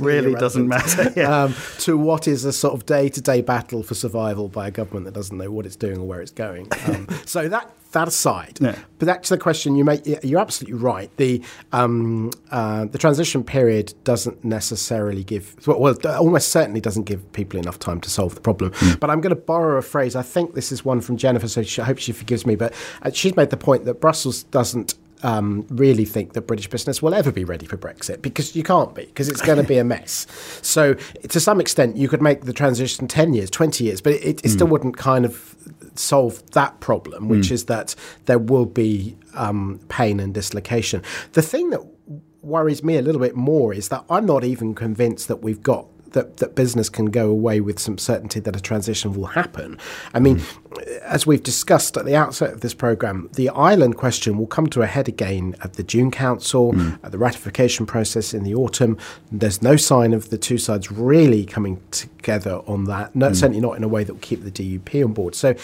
really 0.00 0.34
doesn't 0.34 0.68
matter 0.68 1.12
yeah. 1.16 1.44
um, 1.44 1.54
to 1.78 1.96
what 1.96 2.28
is 2.28 2.44
a 2.44 2.52
sort 2.52 2.67
of 2.74 2.86
day 2.86 3.08
to 3.08 3.20
day 3.20 3.40
battle 3.40 3.82
for 3.82 3.94
survival 3.94 4.48
by 4.48 4.68
a 4.68 4.70
government 4.70 5.04
that 5.06 5.14
doesn't 5.14 5.36
know 5.36 5.50
what 5.50 5.66
it's 5.66 5.76
doing 5.76 5.98
or 5.98 6.06
where 6.06 6.20
it's 6.20 6.32
going. 6.32 6.68
Um, 6.88 7.06
so 7.26 7.48
that 7.48 7.70
that 7.92 8.08
aside, 8.08 8.58
yeah. 8.60 8.78
but 8.98 9.06
back 9.06 9.22
to 9.24 9.30
the 9.30 9.38
question 9.38 9.76
you 9.76 9.84
make. 9.84 10.02
You're 10.22 10.40
absolutely 10.40 10.78
right. 10.78 11.14
The 11.16 11.42
um, 11.72 12.30
uh, 12.50 12.84
the 12.86 12.98
transition 12.98 13.42
period 13.42 13.94
doesn't 14.04 14.44
necessarily 14.44 15.24
give, 15.24 15.56
well, 15.66 15.96
almost 16.06 16.48
certainly 16.48 16.80
doesn't 16.80 17.04
give 17.04 17.30
people 17.32 17.58
enough 17.58 17.78
time 17.78 18.00
to 18.02 18.10
solve 18.10 18.34
the 18.34 18.40
problem. 18.40 18.70
Mm. 18.72 19.00
But 19.00 19.10
I'm 19.10 19.20
going 19.20 19.34
to 19.34 19.40
borrow 19.40 19.78
a 19.78 19.82
phrase. 19.82 20.16
I 20.16 20.22
think 20.22 20.54
this 20.54 20.70
is 20.70 20.84
one 20.84 21.00
from 21.00 21.16
Jennifer, 21.16 21.48
so 21.48 21.62
she, 21.62 21.82
I 21.82 21.84
hope 21.84 21.98
she 21.98 22.12
forgives 22.12 22.46
me. 22.46 22.56
But 22.56 22.74
uh, 23.02 23.10
she's 23.10 23.36
made 23.36 23.50
the 23.50 23.56
point 23.56 23.84
that 23.86 24.00
Brussels 24.00 24.44
doesn't 24.44 24.94
um, 25.22 25.66
really 25.70 26.04
think 26.04 26.32
that 26.34 26.42
British 26.42 26.68
business 26.68 27.02
will 27.02 27.14
ever 27.14 27.32
be 27.32 27.44
ready 27.44 27.66
for 27.66 27.76
Brexit 27.76 28.22
because 28.22 28.54
you 28.54 28.62
can't 28.62 28.94
be 28.94 29.06
because 29.06 29.28
it's 29.28 29.42
going 29.42 29.58
to 29.58 29.64
be 29.64 29.78
a 29.78 29.84
mess. 29.84 30.26
So 30.68 30.94
to 30.94 31.40
some 31.40 31.60
extent, 31.60 31.96
you 31.96 32.08
could 32.08 32.20
make 32.20 32.42
the 32.42 32.52
transition 32.52 33.08
ten 33.08 33.32
years, 33.32 33.48
twenty 33.48 33.84
years, 33.84 34.00
but 34.00 34.14
it, 34.14 34.22
it 34.22 34.42
mm. 34.42 34.50
still 34.50 34.66
wouldn't 34.66 34.96
kind 34.96 35.24
of 35.24 35.56
solve 35.94 36.48
that 36.52 36.78
problem, 36.80 37.28
which 37.28 37.48
mm. 37.48 37.52
is 37.52 37.64
that 37.66 37.94
there 38.26 38.38
will 38.38 38.66
be 38.66 39.16
um, 39.34 39.80
pain 39.88 40.20
and 40.20 40.34
dislocation. 40.34 41.02
The 41.32 41.42
thing 41.42 41.70
that 41.70 41.80
worries 42.42 42.84
me 42.84 42.96
a 42.96 43.02
little 43.02 43.20
bit 43.20 43.36
more 43.36 43.72
is 43.74 43.88
that 43.88 44.04
I'm 44.10 44.26
not 44.26 44.44
even 44.44 44.74
convinced 44.74 45.28
that 45.28 45.36
we've 45.36 45.62
got 45.62 45.86
that, 46.12 46.38
that 46.38 46.54
business 46.54 46.88
can 46.88 47.06
go 47.06 47.28
away 47.28 47.60
with 47.60 47.78
some 47.78 47.98
certainty 47.98 48.40
that 48.40 48.56
a 48.56 48.60
transition 48.60 49.14
will 49.14 49.26
happen. 49.26 49.78
I 50.14 50.20
mean, 50.20 50.38
mm. 50.38 50.67
As 51.02 51.26
we've 51.26 51.42
discussed 51.42 51.96
at 51.96 52.04
the 52.04 52.14
outset 52.14 52.52
of 52.52 52.60
this 52.60 52.74
program, 52.74 53.28
the 53.34 53.48
Ireland 53.50 53.96
question 53.96 54.38
will 54.38 54.46
come 54.46 54.66
to 54.68 54.82
a 54.82 54.86
head 54.86 55.08
again 55.08 55.56
at 55.62 55.74
the 55.74 55.82
June 55.82 56.10
Council, 56.10 56.72
mm. 56.72 56.98
at 57.02 57.12
the 57.12 57.18
ratification 57.18 57.86
process 57.86 58.34
in 58.34 58.44
the 58.44 58.54
autumn. 58.54 58.98
There's 59.32 59.62
no 59.62 59.76
sign 59.76 60.12
of 60.12 60.30
the 60.30 60.38
two 60.38 60.58
sides 60.58 60.90
really 60.92 61.44
coming 61.44 61.80
together 61.90 62.60
on 62.66 62.84
that, 62.84 63.14
no, 63.14 63.30
mm. 63.30 63.36
certainly 63.36 63.60
not 63.60 63.76
in 63.76 63.84
a 63.84 63.88
way 63.88 64.04
that 64.04 64.12
will 64.12 64.20
keep 64.20 64.44
the 64.44 64.50
DUP 64.50 65.04
on 65.04 65.12
board. 65.12 65.34
So 65.34 65.54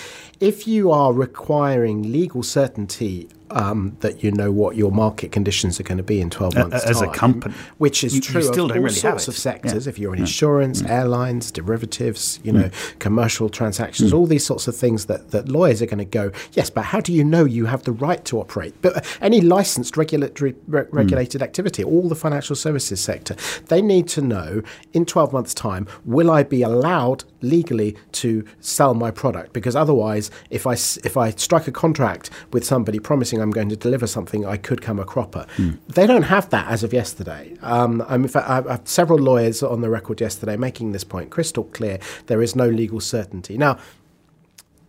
if 0.40 0.66
you 0.66 0.90
are 0.90 1.12
requiring 1.12 2.10
legal 2.10 2.42
certainty 2.42 3.28
um, 3.50 3.96
that 4.00 4.22
you 4.22 4.32
know 4.32 4.50
what 4.50 4.76
your 4.76 4.90
market 4.90 5.30
conditions 5.30 5.78
are 5.78 5.84
going 5.84 5.98
to 5.98 6.04
be 6.04 6.20
in 6.20 6.30
12 6.30 6.56
months' 6.56 6.84
As 6.84 7.00
time, 7.00 7.08
a 7.08 7.12
company. 7.12 7.54
Which 7.78 8.02
is 8.02 8.16
you, 8.16 8.20
true 8.20 8.40
you 8.40 8.46
still 8.46 8.64
of 8.64 8.70
don't 8.70 8.78
all 8.78 8.84
really 8.84 8.96
sorts 8.96 9.28
of 9.28 9.36
sectors. 9.36 9.86
Yeah. 9.86 9.90
If 9.90 9.98
you're 9.98 10.12
in 10.12 10.18
yeah. 10.18 10.24
insurance, 10.24 10.82
mm. 10.82 10.90
airlines, 10.90 11.50
derivatives, 11.52 12.40
you 12.42 12.52
know, 12.52 12.64
mm. 12.64 12.98
commercial 12.98 13.48
transactions, 13.48 14.12
all 14.12 14.26
these 14.26 14.44
sorts 14.44 14.66
of 14.66 14.76
things 14.76 14.93
that, 15.06 15.30
that 15.30 15.48
lawyers 15.48 15.82
are 15.82 15.86
going 15.86 15.98
to 15.98 16.04
go, 16.04 16.30
yes, 16.52 16.70
but 16.70 16.86
how 16.86 17.00
do 17.00 17.12
you 17.12 17.24
know 17.24 17.44
you 17.44 17.66
have 17.66 17.84
the 17.84 17.92
right 17.92 18.24
to 18.26 18.40
operate? 18.40 18.74
But 18.80 19.04
any 19.20 19.40
licensed 19.40 19.96
regulatory, 19.96 20.54
re- 20.66 20.82
mm. 20.82 20.88
regulated 20.92 21.42
activity, 21.42 21.84
all 21.84 22.08
the 22.08 22.14
financial 22.14 22.56
services 22.56 23.00
sector, 23.00 23.36
they 23.66 23.82
need 23.82 24.08
to 24.08 24.22
know 24.22 24.62
in 24.92 25.04
12 25.04 25.32
months' 25.32 25.54
time, 25.54 25.86
will 26.04 26.30
I 26.30 26.42
be 26.42 26.62
allowed 26.62 27.24
legally 27.40 27.96
to 28.12 28.44
sell 28.60 28.94
my 28.94 29.10
product? 29.10 29.52
Because 29.52 29.76
otherwise, 29.76 30.30
if 30.50 30.66
I, 30.66 30.72
if 30.72 31.16
I 31.16 31.30
strike 31.30 31.68
a 31.68 31.72
contract 31.72 32.30
with 32.52 32.64
somebody 32.64 32.98
promising 32.98 33.40
I'm 33.40 33.50
going 33.50 33.68
to 33.68 33.76
deliver 33.76 34.06
something, 34.06 34.46
I 34.46 34.56
could 34.56 34.82
come 34.82 34.98
a 34.98 35.04
cropper. 35.04 35.46
Mm. 35.56 35.78
They 35.88 36.06
don't 36.06 36.22
have 36.22 36.50
that 36.50 36.68
as 36.68 36.82
of 36.82 36.92
yesterday. 36.92 37.56
Um, 37.62 38.04
I'm, 38.08 38.22
in 38.22 38.28
fact, 38.28 38.48
I 38.48 38.62
have 38.72 38.88
several 38.88 39.18
lawyers 39.18 39.62
on 39.62 39.80
the 39.80 39.90
record 39.90 40.20
yesterday 40.20 40.56
making 40.56 40.92
this 40.92 41.04
point 41.04 41.30
crystal 41.30 41.64
clear. 41.64 41.98
There 42.26 42.42
is 42.42 42.56
no 42.56 42.68
legal 42.68 43.00
certainty. 43.00 43.58
Now, 43.58 43.78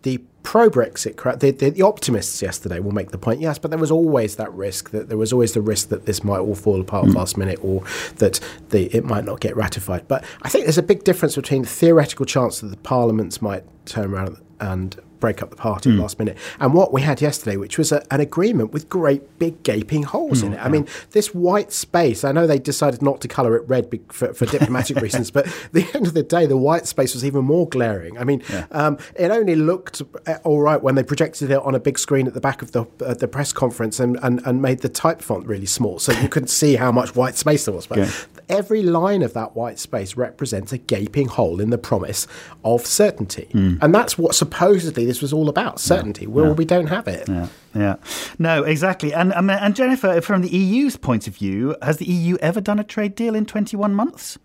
the 0.06 0.18
pro 0.44 0.70
Brexit 0.70 1.16
crowd, 1.16 1.40
the, 1.40 1.50
the, 1.50 1.70
the, 1.70 1.82
optimists 1.82 2.40
yesterday 2.40 2.78
will 2.78 2.92
make 2.92 3.10
the 3.10 3.18
point, 3.18 3.40
yes, 3.40 3.58
but 3.58 3.72
there 3.72 3.80
was 3.80 3.90
always 3.90 4.36
that 4.36 4.52
risk 4.52 4.90
that 4.90 5.08
there 5.08 5.18
was 5.18 5.32
always 5.32 5.52
the 5.52 5.60
risk 5.60 5.88
that 5.88 6.06
this 6.06 6.22
might 6.22 6.38
all 6.38 6.54
fall 6.54 6.80
apart 6.80 7.06
mm. 7.06 7.14
last 7.14 7.36
minute 7.36 7.58
or 7.60 7.82
that 8.18 8.38
the, 8.68 8.84
it 8.96 9.04
might 9.04 9.24
not 9.24 9.40
get 9.40 9.56
ratified. 9.56 10.06
But 10.06 10.24
I 10.42 10.48
think 10.48 10.64
there's 10.64 10.78
a 10.78 10.84
big 10.84 11.02
difference 11.02 11.34
between 11.34 11.62
the 11.62 11.68
theoretical 11.68 12.24
chance 12.24 12.60
that 12.60 12.68
the 12.68 12.76
parliaments 12.76 13.42
might 13.42 13.64
turn 13.84 14.14
around 14.14 14.40
and 14.60 14.94
break 15.20 15.42
up 15.42 15.50
the 15.50 15.56
party 15.56 15.90
mm. 15.90 16.00
last 16.00 16.18
minute. 16.18 16.36
And 16.60 16.74
what 16.74 16.92
we 16.92 17.02
had 17.02 17.20
yesterday, 17.20 17.56
which 17.56 17.78
was 17.78 17.92
a, 17.92 18.02
an 18.12 18.20
agreement 18.20 18.72
with 18.72 18.88
great 18.88 19.38
big 19.38 19.62
gaping 19.62 20.04
holes 20.04 20.42
mm, 20.42 20.46
in 20.46 20.52
it. 20.54 20.60
I 20.64 20.68
mean, 20.68 20.86
this 21.12 21.34
white 21.34 21.72
space, 21.72 22.24
I 22.24 22.32
know 22.32 22.46
they 22.46 22.58
decided 22.58 23.02
not 23.02 23.20
to 23.22 23.28
colour 23.28 23.56
it 23.56 23.68
red 23.68 23.88
for, 24.08 24.32
for 24.34 24.46
diplomatic 24.46 24.96
reasons, 25.00 25.30
but 25.30 25.46
at 25.46 25.72
the 25.72 25.88
end 25.94 26.06
of 26.06 26.14
the 26.14 26.22
day, 26.22 26.46
the 26.46 26.56
white 26.56 26.86
space 26.86 27.14
was 27.14 27.24
even 27.24 27.44
more 27.44 27.68
glaring. 27.68 28.18
I 28.18 28.24
mean, 28.24 28.42
yeah. 28.50 28.66
um, 28.70 28.98
it 29.14 29.30
only 29.30 29.54
looked 29.54 30.02
uh, 30.26 30.38
all 30.44 30.60
right 30.60 30.82
when 30.82 30.94
they 30.94 31.02
projected 31.02 31.50
it 31.50 31.58
on 31.62 31.74
a 31.74 31.80
big 31.80 31.98
screen 31.98 32.26
at 32.26 32.34
the 32.34 32.40
back 32.40 32.62
of 32.62 32.72
the, 32.72 32.86
uh, 33.04 33.14
the 33.14 33.28
press 33.28 33.52
conference 33.52 34.00
and, 34.00 34.18
and, 34.22 34.40
and 34.44 34.62
made 34.62 34.80
the 34.80 34.88
type 34.88 35.22
font 35.22 35.46
really 35.46 35.66
small 35.66 35.98
so 35.98 36.12
you 36.12 36.28
couldn't 36.28 36.48
see 36.48 36.76
how 36.76 36.92
much 36.92 37.14
white 37.14 37.36
space 37.36 37.64
there 37.64 37.74
was. 37.74 37.86
But 37.86 37.98
yeah. 37.98 38.10
every 38.48 38.82
line 38.82 39.22
of 39.22 39.32
that 39.34 39.56
white 39.56 39.78
space 39.78 40.16
represents 40.16 40.72
a 40.72 40.78
gaping 40.78 41.28
hole 41.28 41.60
in 41.60 41.70
the 41.70 41.78
promise 41.78 42.26
of 42.64 42.86
certainty. 42.86 43.48
Mm. 43.52 43.78
And 43.82 43.94
that's 43.94 44.18
what 44.18 44.34
supposedly 44.34 45.05
this 45.06 45.22
was 45.22 45.32
all 45.32 45.48
about 45.48 45.80
certainty. 45.80 46.24
Yeah. 46.24 46.30
Well, 46.30 46.46
yeah. 46.46 46.52
we 46.52 46.64
don't 46.64 46.86
have 46.88 47.08
it. 47.08 47.28
Yeah, 47.28 47.48
yeah, 47.74 47.96
no, 48.38 48.64
exactly. 48.64 49.14
And 49.14 49.32
and 49.34 49.76
Jennifer, 49.76 50.20
from 50.20 50.42
the 50.42 50.48
EU's 50.48 50.96
point 50.96 51.26
of 51.26 51.34
view, 51.34 51.76
has 51.82 51.98
the 51.98 52.06
EU 52.06 52.36
ever 52.40 52.60
done 52.60 52.78
a 52.78 52.84
trade 52.84 53.14
deal 53.14 53.34
in 53.34 53.46
21 53.46 53.94
months? 53.94 54.38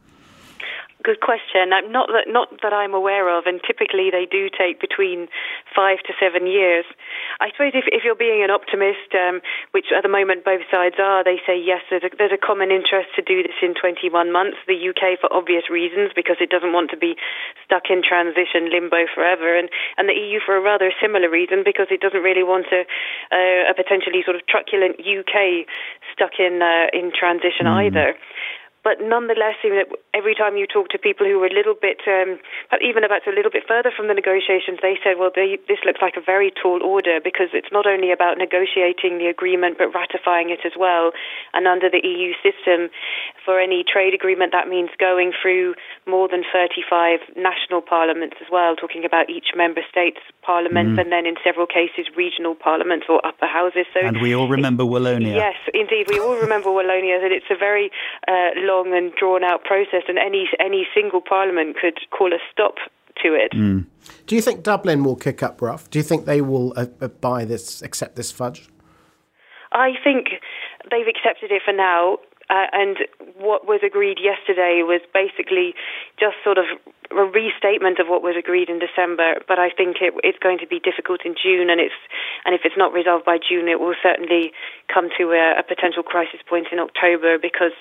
Good 1.01 1.20
question. 1.20 1.74
Not 1.74 2.13
that 2.13 2.29
not 2.29 2.53
that 2.62 2.74
I'm 2.74 2.93
aware 2.93 3.25
of, 3.25 3.50
and 3.50 3.58
typically 3.65 4.13
they 4.13 4.29
do 4.29 4.53
take 4.53 4.77
between 4.77 5.34
five 5.74 5.98
to 6.05 6.13
seven 6.22 6.46
years. 6.46 6.86
I 7.41 7.50
suppose 7.50 7.74
if, 7.74 7.89
if 7.89 8.05
you're 8.05 8.13
being 8.17 8.46
an 8.46 8.53
optimist, 8.53 9.10
um, 9.17 9.41
which 9.74 9.89
at 9.89 10.05
the 10.05 10.13
moment 10.13 10.46
both 10.46 10.62
sides 10.70 11.01
are, 11.01 11.24
they 11.25 11.41
say 11.41 11.58
yes, 11.58 11.81
there's 11.89 12.05
a, 12.05 12.12
there's 12.13 12.36
a 12.36 12.38
common 12.38 12.70
interest 12.70 13.10
to 13.17 13.25
do 13.25 13.41
this 13.41 13.58
in 13.65 13.74
21 13.74 14.29
months. 14.29 14.62
The 14.70 14.77
UK 14.77 15.17
for 15.17 15.25
obvious 15.34 15.74
reasons 15.74 16.13
because 16.13 16.38
it 16.38 16.53
doesn't 16.53 16.74
want 16.74 16.93
to 16.93 17.00
be 17.01 17.17
stuck 17.65 17.89
in 17.89 18.05
transition 18.05 18.70
limbo 18.70 19.10
forever, 19.10 19.58
and 19.58 19.74
and 19.98 20.05
the 20.05 20.13
EU 20.13 20.38
for 20.38 20.53
a 20.53 20.62
rather 20.62 20.93
similar 21.01 21.34
reason 21.34 21.65
because 21.65 21.89
it 21.89 22.01
doesn't 22.01 22.22
really 22.22 22.46
want 22.46 22.70
a, 22.70 22.86
uh, 23.34 23.72
a 23.72 23.74
potentially 23.74 24.22
sort 24.22 24.38
of 24.38 24.46
truculent 24.46 25.01
UK 25.01 25.65
stuck 26.13 26.38
in 26.38 26.62
uh, 26.62 26.93
in 26.93 27.10
transition 27.10 27.65
mm. 27.65 27.89
either. 27.89 28.13
But 28.84 28.98
nonetheless, 29.00 29.62
every 30.14 30.34
time 30.34 30.58
you 30.58 30.66
talk 30.66 30.90
to 30.90 30.98
people 30.98 31.28
who 31.28 31.38
were 31.38 31.46
a 31.46 31.54
little 31.54 31.76
bit, 31.78 32.02
um, 32.10 32.40
even 32.82 33.04
about 33.04 33.28
a 33.28 33.32
little 33.32 33.52
bit 33.52 33.64
further 33.68 33.92
from 33.96 34.08
the 34.08 34.18
negotiations, 34.18 34.80
they 34.82 34.98
said, 35.04 35.22
well, 35.22 35.30
they, 35.30 35.60
this 35.68 35.78
looks 35.86 36.02
like 36.02 36.18
a 36.18 36.22
very 36.22 36.50
tall 36.50 36.82
order 36.82 37.20
because 37.24 37.54
it's 37.54 37.72
not 37.72 37.86
only 37.86 38.12
about 38.12 38.40
negotiating 38.42 39.22
the 39.22 39.30
agreement 39.30 39.78
but 39.78 39.94
ratifying 39.94 40.50
it 40.50 40.66
as 40.66 40.74
well. 40.74 41.12
And 41.54 41.68
under 41.68 41.90
the 41.94 42.02
EU 42.02 42.34
system, 42.42 42.90
for 43.46 43.60
any 43.60 43.86
trade 43.86 44.16
agreement, 44.18 44.52
that 44.52 44.68
means 44.68 44.90
going 44.98 45.32
through 45.40 45.76
more 46.08 46.28
than 46.28 46.42
35 46.52 47.20
national 47.38 47.82
parliaments 47.82 48.38
as 48.42 48.48
well, 48.52 48.76
talking 48.76 49.06
about 49.06 49.30
each 49.30 49.54
member 49.56 49.82
state's 49.90 50.26
parliament 50.41 50.98
mm. 50.98 51.01
and 51.01 51.12
then 51.12 51.25
in 51.25 51.36
several 51.43 51.67
cases 51.67 52.07
regional 52.15 52.55
parliaments 52.55 53.05
or 53.10 53.25
upper 53.25 53.48
houses. 53.48 53.86
So 53.93 54.00
and 54.05 54.21
we 54.21 54.36
all 54.36 54.48
remember 54.48 54.83
Wallonia. 54.83 55.36
Yes, 55.36 55.55
indeed, 55.74 56.07
we 56.10 56.19
all 56.19 56.38
remember 56.38 56.69
Wallonia. 56.77 57.21
That 57.21 57.31
it's 57.31 57.50
a 57.50 57.57
very 57.57 57.91
uh, 58.27 58.50
long 58.55 58.93
and 58.93 59.13
drawn 59.15 59.43
out 59.43 59.63
process, 59.63 60.03
and 60.07 60.17
any 60.17 60.50
any 60.60 60.88
single 60.93 61.21
parliament 61.21 61.77
could 61.79 62.00
call 62.12 62.33
a 62.33 62.39
stop 62.51 62.75
to 63.24 63.33
it. 63.33 63.51
Mm. 63.53 63.86
Do 64.27 64.36
you 64.36 64.41
think 64.41 64.63
Dublin 64.63 65.03
will 65.03 65.15
kick 65.15 65.43
up 65.43 65.62
rough? 65.62 65.89
Do 65.89 66.00
you 66.00 66.03
think 66.03 66.25
they 66.25 66.41
will 66.41 66.74
uh, 66.75 66.88
uh, 67.00 67.07
buy 67.07 67.45
this, 67.45 67.81
accept 67.81 68.15
this 68.15 68.31
fudge? 68.31 68.69
I 69.71 69.91
think 70.03 70.27
they've 70.89 71.07
accepted 71.07 71.51
it 71.51 71.62
for 71.63 71.74
now. 71.74 72.17
Uh, 72.50 72.67
and 72.74 72.98
what 73.38 73.65
was 73.65 73.79
agreed 73.86 74.17
yesterday 74.21 74.81
was 74.83 75.00
basically 75.13 75.74
just 76.19 76.36
sort 76.43 76.57
of 76.57 76.65
a 77.12 77.25
restatement 77.25 78.00
of 78.00 78.08
what 78.08 78.24
was 78.24 78.36
agreed 78.38 78.70
in 78.70 78.80
December. 78.80 79.36
But 79.48 79.60
I 79.60 79.70
think 79.70 79.98
it, 80.01 80.13
it's 80.24 80.39
going 80.39 80.60
to 80.60 80.68
be 80.68 80.80
difficult 80.80 81.22
in 81.25 81.36
June, 81.36 81.70
and 81.70 81.80
it's 81.80 81.98
and 82.46 82.56
if 82.56 82.62
it's 82.63 82.77
not 82.77 82.94
resolved 82.94 83.25
by 83.25 83.38
June, 83.38 83.68
it 83.68 83.80
will 83.80 83.96
certainly 84.01 84.51
come 84.91 85.10
to 85.18 85.32
a, 85.32 85.60
a 85.60 85.63
potential 85.63 86.03
crisis 86.03 86.39
point 86.48 86.68
in 86.72 86.80
October 86.80 87.38
because 87.38 87.75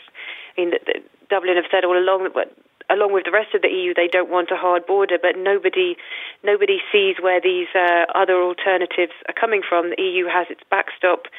I 0.57 0.61
mean, 0.61 0.71
the, 0.71 0.81
the, 0.87 0.95
Dublin 1.31 1.57
have 1.57 1.71
said 1.71 1.85
all 1.85 1.97
along 1.97 2.25
that 2.35 2.51
along 2.91 3.15
with 3.15 3.25
the 3.25 3.31
rest 3.31 3.55
of 3.55 3.63
the 3.63 3.71
EU, 3.71 3.95
they 3.95 4.09
don't 4.09 4.29
want 4.29 4.51
a 4.51 4.57
hard 4.57 4.85
border, 4.85 5.17
but 5.21 5.39
nobody 5.39 5.97
nobody 6.43 6.79
sees 6.91 7.17
where 7.23 7.41
these 7.41 7.69
uh, 7.75 8.11
other 8.15 8.43
alternatives 8.43 9.15
are 9.29 9.35
coming 9.35 9.63
from. 9.67 9.91
The 9.91 10.03
EU 10.03 10.27
has 10.27 10.49
its 10.51 10.63
backstop, 10.69 11.31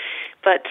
but 0.43 0.63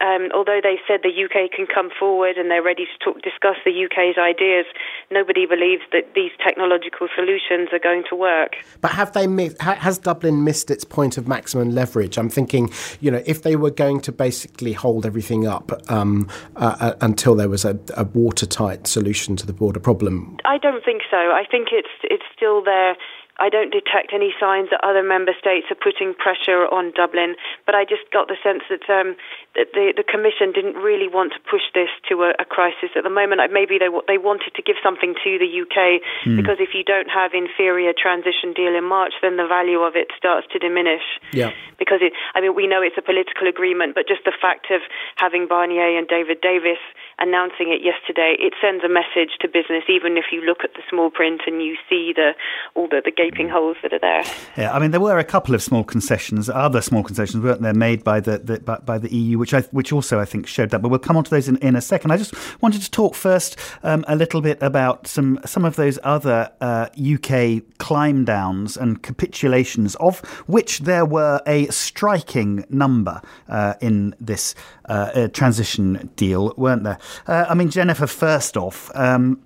um, 0.00 0.28
although 0.34 0.60
they 0.62 0.78
said 0.86 1.00
the 1.02 1.24
UK 1.24 1.50
can 1.50 1.66
come 1.66 1.90
forward 1.98 2.36
and 2.36 2.50
they're 2.50 2.62
ready 2.62 2.84
to 2.84 3.04
talk, 3.04 3.22
discuss 3.22 3.56
the 3.64 3.72
UK's 3.84 4.18
ideas, 4.18 4.66
nobody 5.10 5.46
believes 5.46 5.82
that 5.92 6.14
these 6.14 6.30
technological 6.44 7.08
solutions 7.14 7.68
are 7.72 7.78
going 7.78 8.04
to 8.10 8.16
work. 8.16 8.56
But 8.80 8.92
have 8.92 9.12
they 9.12 9.26
has 9.60 9.98
Dublin 9.98 10.44
missed 10.44 10.70
its 10.70 10.84
point 10.84 11.18
of 11.18 11.28
maximum 11.28 11.70
leverage? 11.70 12.18
I'm 12.18 12.28
thinking, 12.28 12.70
you 13.00 13.10
know, 13.10 13.22
if 13.26 13.42
they 13.42 13.56
were 13.56 13.70
going 13.70 14.00
to 14.02 14.12
basically 14.12 14.72
hold 14.72 15.06
everything 15.06 15.46
up 15.46 15.72
um, 15.90 16.28
uh, 16.56 16.76
uh, 16.80 16.94
until 17.00 17.34
there 17.34 17.48
was 17.48 17.64
a, 17.64 17.78
a 17.96 18.04
watertight 18.04 18.86
solution 18.86 19.36
to 19.36 19.46
the 19.46 19.52
border 19.52 19.80
problem. 19.80 20.36
I 20.44 20.58
don't 20.58 20.84
think 20.84 21.02
so. 21.10 21.16
I 21.16 21.44
think 21.50 21.68
it's 21.72 21.88
it's 22.02 22.24
still 22.34 22.62
there 22.62 22.96
I 23.38 23.48
don't 23.48 23.70
detect 23.70 24.12
any 24.12 24.32
signs 24.40 24.70
that 24.70 24.80
other 24.82 25.02
member 25.02 25.32
states 25.38 25.66
are 25.70 25.76
putting 25.76 26.14
pressure 26.14 26.64
on 26.72 26.92
Dublin, 26.96 27.36
but 27.66 27.74
I 27.74 27.84
just 27.84 28.08
got 28.12 28.28
the 28.28 28.36
sense 28.42 28.64
that, 28.72 28.88
um, 28.88 29.16
that 29.54 29.72
the, 29.76 29.92
the 29.96 30.04
Commission 30.04 30.52
didn't 30.52 30.76
really 30.80 31.08
want 31.08 31.32
to 31.36 31.40
push 31.44 31.68
this 31.74 31.92
to 32.08 32.24
a, 32.24 32.32
a 32.40 32.44
crisis 32.44 32.96
at 32.96 33.04
the 33.04 33.12
moment. 33.12 33.40
Maybe 33.52 33.76
they 33.78 33.92
they 34.08 34.18
wanted 34.18 34.54
to 34.56 34.62
give 34.62 34.76
something 34.82 35.14
to 35.24 35.30
the 35.38 35.48
UK 35.48 36.00
mm. 36.24 36.36
because 36.36 36.56
if 36.60 36.72
you 36.72 36.84
don't 36.84 37.08
have 37.08 37.34
inferior 37.34 37.92
transition 37.92 38.52
deal 38.52 38.74
in 38.74 38.84
March, 38.84 39.12
then 39.20 39.36
the 39.36 39.46
value 39.46 39.80
of 39.80 39.96
it 39.96 40.08
starts 40.16 40.46
to 40.52 40.58
diminish. 40.58 41.04
Yeah. 41.32 41.52
Because 41.78 42.00
it, 42.00 42.12
I 42.34 42.40
mean, 42.40 42.54
we 42.54 42.66
know 42.66 42.80
it's 42.80 42.96
a 42.96 43.04
political 43.04 43.46
agreement, 43.48 43.94
but 43.94 44.08
just 44.08 44.24
the 44.24 44.32
fact 44.32 44.70
of 44.70 44.80
having 45.16 45.46
Barnier 45.46 45.98
and 45.98 46.08
David 46.08 46.40
Davis 46.40 46.80
announcing 47.18 47.72
it 47.72 47.82
yesterday, 47.82 48.36
it 48.38 48.52
sends 48.60 48.84
a 48.84 48.88
message 48.88 49.38
to 49.40 49.48
business, 49.48 49.84
even 49.88 50.16
if 50.16 50.26
you 50.30 50.42
look 50.42 50.58
at 50.62 50.74
the 50.74 50.82
small 50.88 51.10
print 51.10 51.42
and 51.46 51.62
you 51.62 51.76
see 51.88 52.12
the 52.14 52.32
all 52.74 52.88
the, 52.88 53.00
the 53.04 53.10
gaping 53.10 53.48
holes 53.48 53.76
that 53.82 53.92
are 53.92 53.98
there. 53.98 54.22
Yeah, 54.56 54.72
I 54.72 54.78
mean, 54.78 54.90
there 54.90 55.00
were 55.00 55.18
a 55.18 55.24
couple 55.24 55.54
of 55.54 55.62
small 55.62 55.82
concessions, 55.82 56.50
other 56.50 56.82
small 56.82 57.02
concessions, 57.02 57.42
weren't 57.42 57.62
there, 57.62 57.74
made 57.74 58.04
by 58.04 58.20
the, 58.20 58.38
the 58.38 58.60
by, 58.60 58.78
by, 58.78 58.98
the 58.98 59.14
EU, 59.14 59.38
which 59.38 59.54
I 59.54 59.62
which 59.72 59.92
also 59.92 60.20
I 60.20 60.26
think 60.26 60.46
showed 60.46 60.70
that. 60.70 60.82
But 60.82 60.90
we'll 60.90 60.98
come 60.98 61.16
on 61.16 61.24
to 61.24 61.30
those 61.30 61.48
in, 61.48 61.56
in 61.58 61.74
a 61.74 61.80
second. 61.80 62.10
I 62.10 62.18
just 62.18 62.34
wanted 62.62 62.82
to 62.82 62.90
talk 62.90 63.14
first 63.14 63.58
um, 63.82 64.04
a 64.08 64.16
little 64.16 64.42
bit 64.42 64.58
about 64.60 65.06
some 65.06 65.40
some 65.46 65.64
of 65.64 65.76
those 65.76 65.98
other 66.02 66.52
uh, 66.60 66.88
UK 66.96 67.62
climb 67.78 68.24
downs 68.26 68.76
and 68.76 69.02
capitulations, 69.02 69.94
of 69.96 70.20
which 70.46 70.80
there 70.80 71.06
were 71.06 71.40
a 71.46 71.66
striking 71.68 72.64
number 72.68 73.22
uh, 73.48 73.74
in 73.80 74.14
this 74.20 74.54
uh, 74.88 75.10
uh 75.14 75.28
transition 75.28 76.10
deal, 76.16 76.52
weren't 76.56 76.84
there? 76.84 76.98
Uh, 77.26 77.46
I 77.48 77.54
mean, 77.54 77.70
Jennifer, 77.70 78.06
first 78.06 78.56
off. 78.56 78.90
Um, 78.94 79.42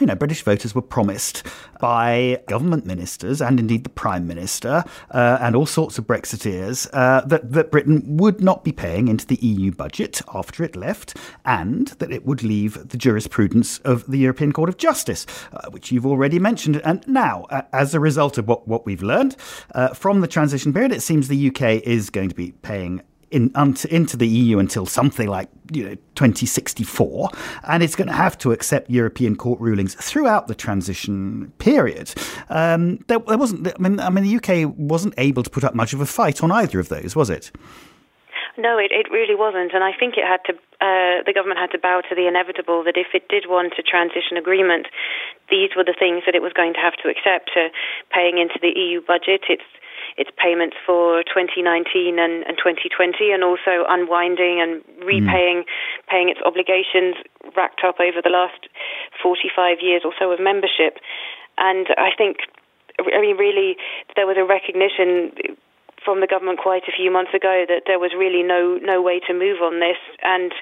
you 0.00 0.06
know, 0.06 0.14
British 0.14 0.42
voters 0.42 0.74
were 0.74 0.82
promised 0.82 1.44
by 1.80 2.40
government 2.46 2.86
ministers 2.86 3.40
and 3.40 3.58
indeed 3.58 3.84
the 3.84 3.90
Prime 3.90 4.26
Minister 4.26 4.84
uh, 5.10 5.38
and 5.40 5.56
all 5.56 5.66
sorts 5.66 5.98
of 5.98 6.06
Brexiteers 6.06 6.88
uh, 6.92 7.22
that, 7.22 7.52
that 7.52 7.70
Britain 7.70 8.16
would 8.16 8.40
not 8.40 8.64
be 8.64 8.72
paying 8.72 9.08
into 9.08 9.26
the 9.26 9.36
EU 9.36 9.72
budget 9.72 10.20
after 10.34 10.62
it 10.62 10.76
left 10.76 11.16
and 11.44 11.88
that 11.98 12.12
it 12.12 12.24
would 12.26 12.42
leave 12.42 12.88
the 12.88 12.96
jurisprudence 12.96 13.78
of 13.80 14.06
the 14.06 14.18
European 14.18 14.52
Court 14.52 14.68
of 14.68 14.76
Justice, 14.76 15.26
uh, 15.52 15.68
which 15.70 15.90
you've 15.90 16.06
already 16.06 16.38
mentioned. 16.38 16.80
And 16.84 17.06
now, 17.08 17.46
as 17.72 17.94
a 17.94 18.00
result 18.00 18.38
of 18.38 18.46
what, 18.46 18.68
what 18.68 18.86
we've 18.86 19.02
learned 19.02 19.36
uh, 19.74 19.94
from 19.94 20.20
the 20.20 20.28
transition 20.28 20.72
period, 20.72 20.92
it 20.92 21.02
seems 21.02 21.28
the 21.28 21.48
UK 21.48 21.82
is 21.82 22.10
going 22.10 22.28
to 22.28 22.34
be 22.34 22.52
paying 22.62 23.02
in, 23.30 23.52
into 23.90 24.16
the 24.16 24.26
EU 24.26 24.58
until 24.58 24.86
something 24.86 25.28
like 25.28 25.48
you 25.72 25.84
know 25.84 25.94
2064, 26.14 27.30
and 27.64 27.82
it's 27.82 27.94
going 27.94 28.08
to 28.08 28.14
have 28.14 28.38
to 28.38 28.52
accept 28.52 28.90
European 28.90 29.36
court 29.36 29.60
rulings 29.60 29.94
throughout 29.94 30.48
the 30.48 30.54
transition 30.54 31.52
period. 31.58 32.14
Um, 32.48 32.98
there, 33.08 33.18
there, 33.18 33.38
wasn't. 33.38 33.68
I 33.68 33.78
mean, 33.78 34.00
I 34.00 34.10
mean, 34.10 34.24
the 34.24 34.36
UK 34.36 34.72
wasn't 34.76 35.14
able 35.18 35.42
to 35.42 35.50
put 35.50 35.64
up 35.64 35.74
much 35.74 35.92
of 35.92 36.00
a 36.00 36.06
fight 36.06 36.42
on 36.42 36.50
either 36.50 36.80
of 36.80 36.88
those, 36.88 37.14
was 37.14 37.30
it? 37.30 37.50
No, 38.58 38.76
it, 38.76 38.90
it 38.90 39.06
really 39.14 39.38
wasn't, 39.38 39.72
and 39.72 39.84
I 39.84 39.92
think 39.94 40.18
it 40.18 40.26
had 40.26 40.42
to. 40.50 40.58
Uh, 40.82 41.22
the 41.22 41.32
government 41.34 41.62
had 41.62 41.70
to 41.70 41.78
bow 41.78 42.02
to 42.08 42.14
the 42.14 42.26
inevitable 42.26 42.82
that 42.84 42.96
if 42.96 43.14
it 43.14 43.28
did 43.28 43.46
want 43.46 43.74
a 43.78 43.82
transition 43.82 44.36
agreement, 44.36 44.86
these 45.50 45.70
were 45.76 45.84
the 45.84 45.94
things 45.94 46.22
that 46.26 46.34
it 46.34 46.42
was 46.42 46.52
going 46.52 46.74
to 46.74 46.82
have 46.82 46.94
to 47.02 47.08
accept. 47.08 47.54
Uh, 47.54 47.70
paying 48.10 48.38
into 48.38 48.58
the 48.58 48.74
EU 48.74 49.00
budget, 49.00 49.46
its 49.48 49.62
its 50.18 50.30
payments 50.36 50.76
for 50.84 51.22
2019 51.22 52.18
and, 52.18 52.42
and 52.42 52.58
2020, 52.58 53.30
and 53.30 53.46
also 53.46 53.86
unwinding 53.88 54.60
and 54.60 54.82
repaying 55.06 55.62
mm. 55.62 56.10
paying 56.10 56.28
its 56.28 56.40
obligations 56.44 57.14
racked 57.56 57.80
up 57.86 58.00
over 58.00 58.20
the 58.20 58.30
last 58.30 58.66
45 59.22 59.78
years 59.80 60.02
or 60.04 60.12
so 60.18 60.32
of 60.32 60.40
membership. 60.40 60.98
And 61.56 61.86
I 61.96 62.10
think, 62.16 62.38
I 62.98 63.20
mean, 63.20 63.36
really, 63.36 63.76
there 64.16 64.26
was 64.26 64.36
a 64.36 64.44
recognition 64.44 65.56
from 66.04 66.20
the 66.20 66.26
government 66.26 66.58
quite 66.58 66.84
a 66.88 66.92
few 66.94 67.10
months 67.10 67.34
ago 67.34 67.64
that 67.68 67.82
there 67.86 67.98
was 67.98 68.12
really 68.16 68.42
no 68.42 68.78
no 68.82 69.02
way 69.02 69.20
to 69.26 69.34
move 69.34 69.60
on 69.60 69.80
this, 69.80 69.98
and 70.22 70.52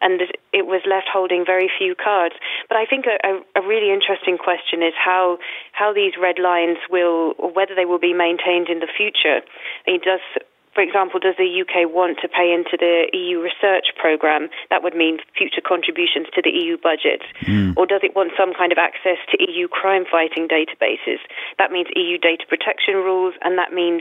and 0.00 0.20
it 0.52 0.66
was 0.66 0.82
left 0.86 1.08
holding 1.10 1.44
very 1.44 1.68
few 1.68 1.94
cards. 1.94 2.34
But 2.72 2.80
I 2.80 2.88
think 2.88 3.04
a, 3.04 3.44
a 3.52 3.60
really 3.60 3.92
interesting 3.92 4.40
question 4.40 4.80
is 4.80 4.96
how 4.96 5.36
how 5.76 5.92
these 5.92 6.16
red 6.16 6.40
lines 6.40 6.78
will, 6.88 7.36
or 7.36 7.52
whether 7.52 7.76
they 7.76 7.84
will 7.84 8.00
be 8.00 8.16
maintained 8.16 8.72
in 8.72 8.80
the 8.80 8.88
future. 8.88 9.44
I 9.84 9.90
mean, 9.92 10.00
does 10.00 10.24
for 10.72 10.80
example, 10.80 11.20
does 11.20 11.36
the 11.36 11.44
UK 11.44 11.92
want 11.92 12.16
to 12.24 12.32
pay 12.32 12.48
into 12.48 12.80
the 12.80 13.12
EU 13.12 13.44
research 13.44 13.92
programme? 14.00 14.48
That 14.70 14.82
would 14.82 14.96
mean 14.96 15.18
future 15.36 15.60
contributions 15.60 16.32
to 16.32 16.40
the 16.40 16.48
EU 16.48 16.80
budget. 16.80 17.20
Mm. 17.44 17.76
Or 17.76 17.84
does 17.84 18.00
it 18.00 18.16
want 18.16 18.32
some 18.40 18.56
kind 18.56 18.72
of 18.72 18.78
access 18.80 19.20
to 19.28 19.36
EU 19.36 19.68
crime 19.68 20.08
fighting 20.08 20.48
databases? 20.48 21.20
That 21.60 21.76
means 21.76 21.92
EU 21.92 22.16
data 22.16 22.48
protection 22.48 23.04
rules, 23.04 23.34
and 23.44 23.58
that 23.60 23.76
means 23.76 24.00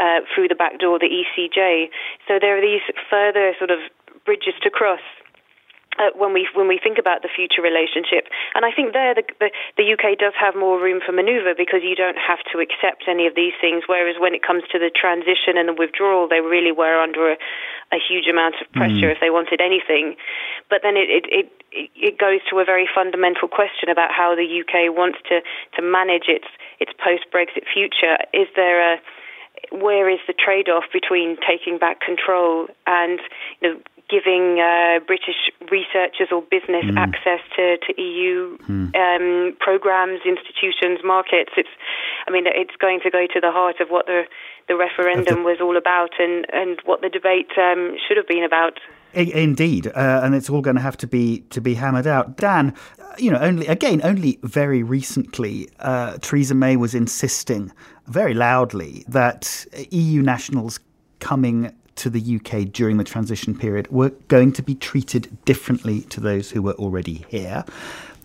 uh, 0.00 0.24
through 0.32 0.48
the 0.48 0.56
back 0.56 0.80
door 0.80 0.98
the 0.98 1.12
ECJ. 1.12 1.92
So 2.24 2.40
there 2.40 2.56
are 2.56 2.64
these 2.64 2.80
further 3.12 3.52
sort 3.60 3.68
of 3.68 3.84
bridges 4.24 4.54
to 4.62 4.70
cross. 4.70 5.04
Uh, 5.98 6.10
when 6.14 6.32
we 6.32 6.48
when 6.54 6.68
we 6.68 6.78
think 6.82 6.98
about 6.98 7.22
the 7.22 7.28
future 7.28 7.62
relationship. 7.62 8.28
And 8.54 8.64
I 8.64 8.72
think 8.72 8.92
there 8.92 9.14
the, 9.14 9.24
the, 9.40 9.50
the 9.76 9.86
UK 9.92 10.18
does 10.18 10.34
have 10.38 10.54
more 10.54 10.80
room 10.80 11.00
for 11.04 11.12
manoeuvre 11.12 11.54
because 11.56 11.80
you 11.82 11.94
don't 11.94 12.18
have 12.18 12.40
to 12.52 12.60
accept 12.60 13.08
any 13.08 13.26
of 13.26 13.34
these 13.34 13.54
things. 13.60 13.84
Whereas 13.86 14.16
when 14.18 14.34
it 14.34 14.42
comes 14.42 14.64
to 14.72 14.78
the 14.78 14.90
transition 14.90 15.56
and 15.56 15.68
the 15.68 15.76
withdrawal, 15.76 16.28
they 16.28 16.40
really 16.40 16.72
were 16.72 17.00
under 17.00 17.32
a, 17.32 17.36
a 17.92 17.98
huge 18.00 18.26
amount 18.28 18.56
of 18.60 18.70
pressure 18.72 19.08
mm. 19.08 19.14
if 19.14 19.20
they 19.20 19.30
wanted 19.30 19.60
anything. 19.60 20.16
But 20.68 20.80
then 20.82 20.96
it, 20.96 21.08
it, 21.08 21.24
it 21.30 21.46
it 21.72 22.18
goes 22.18 22.40
to 22.50 22.58
a 22.58 22.64
very 22.64 22.88
fundamental 22.88 23.48
question 23.48 23.88
about 23.88 24.10
how 24.12 24.34
the 24.34 24.46
UK 24.46 24.92
wants 24.94 25.18
to 25.28 25.40
to 25.76 25.80
manage 25.82 26.28
its 26.28 26.48
its 26.80 26.92
post 27.02 27.26
Brexit 27.32 27.64
future. 27.72 28.16
Is 28.32 28.48
there 28.56 28.94
a 28.94 29.00
where 29.72 30.08
is 30.08 30.20
the 30.26 30.32
trade 30.34 30.68
off 30.68 30.84
between 30.92 31.36
taking 31.46 31.78
back 31.78 32.00
control 32.00 32.68
and 32.86 33.20
you 33.60 33.74
know, 33.74 33.80
giving 34.08 34.60
uh, 34.60 35.00
British 35.06 35.50
researchers 35.70 36.28
or 36.30 36.42
business 36.42 36.84
mm. 36.84 36.96
access 36.96 37.40
to, 37.56 37.76
to 37.78 38.00
EU 38.00 38.56
mm. 38.58 38.94
um, 38.94 39.56
programs, 39.58 40.20
institutions, 40.24 41.00
markets. 41.02 41.50
It's, 41.56 41.68
I 42.26 42.30
mean, 42.30 42.44
it's 42.46 42.76
going 42.80 43.00
to 43.02 43.10
go 43.10 43.26
to 43.26 43.40
the 43.40 43.50
heart 43.50 43.80
of 43.80 43.88
what 43.88 44.06
the 44.06 44.24
the 44.68 44.76
referendum 44.76 45.44
was 45.44 45.58
all 45.60 45.76
about 45.76 46.10
and, 46.18 46.44
and 46.52 46.80
what 46.84 47.00
the 47.00 47.08
debate 47.08 47.50
um, 47.56 47.94
should 48.06 48.16
have 48.16 48.26
been 48.26 48.42
about. 48.42 48.80
Indeed, 49.14 49.86
uh, 49.86 50.20
and 50.22 50.34
it's 50.34 50.50
all 50.50 50.60
going 50.60 50.76
to 50.76 50.82
have 50.82 50.96
to 50.98 51.06
be 51.06 51.40
to 51.50 51.60
be 51.60 51.74
hammered 51.74 52.06
out. 52.06 52.36
Dan, 52.36 52.74
you 53.16 53.30
know, 53.30 53.38
only 53.38 53.66
again, 53.66 54.00
only 54.04 54.38
very 54.42 54.82
recently, 54.82 55.70
uh, 55.78 56.18
Theresa 56.18 56.54
May 56.54 56.76
was 56.76 56.94
insisting 56.94 57.72
very 58.06 58.34
loudly 58.34 59.04
that 59.08 59.64
EU 59.90 60.20
nationals 60.20 60.80
coming 61.20 61.72
to 61.96 62.10
the 62.10 62.36
UK 62.36 62.72
during 62.72 62.96
the 62.96 63.04
transition 63.04 63.56
period 63.56 63.90
were 63.90 64.10
going 64.28 64.52
to 64.52 64.62
be 64.62 64.74
treated 64.74 65.44
differently 65.44 66.02
to 66.02 66.20
those 66.20 66.50
who 66.50 66.62
were 66.62 66.74
already 66.74 67.24
here. 67.28 67.64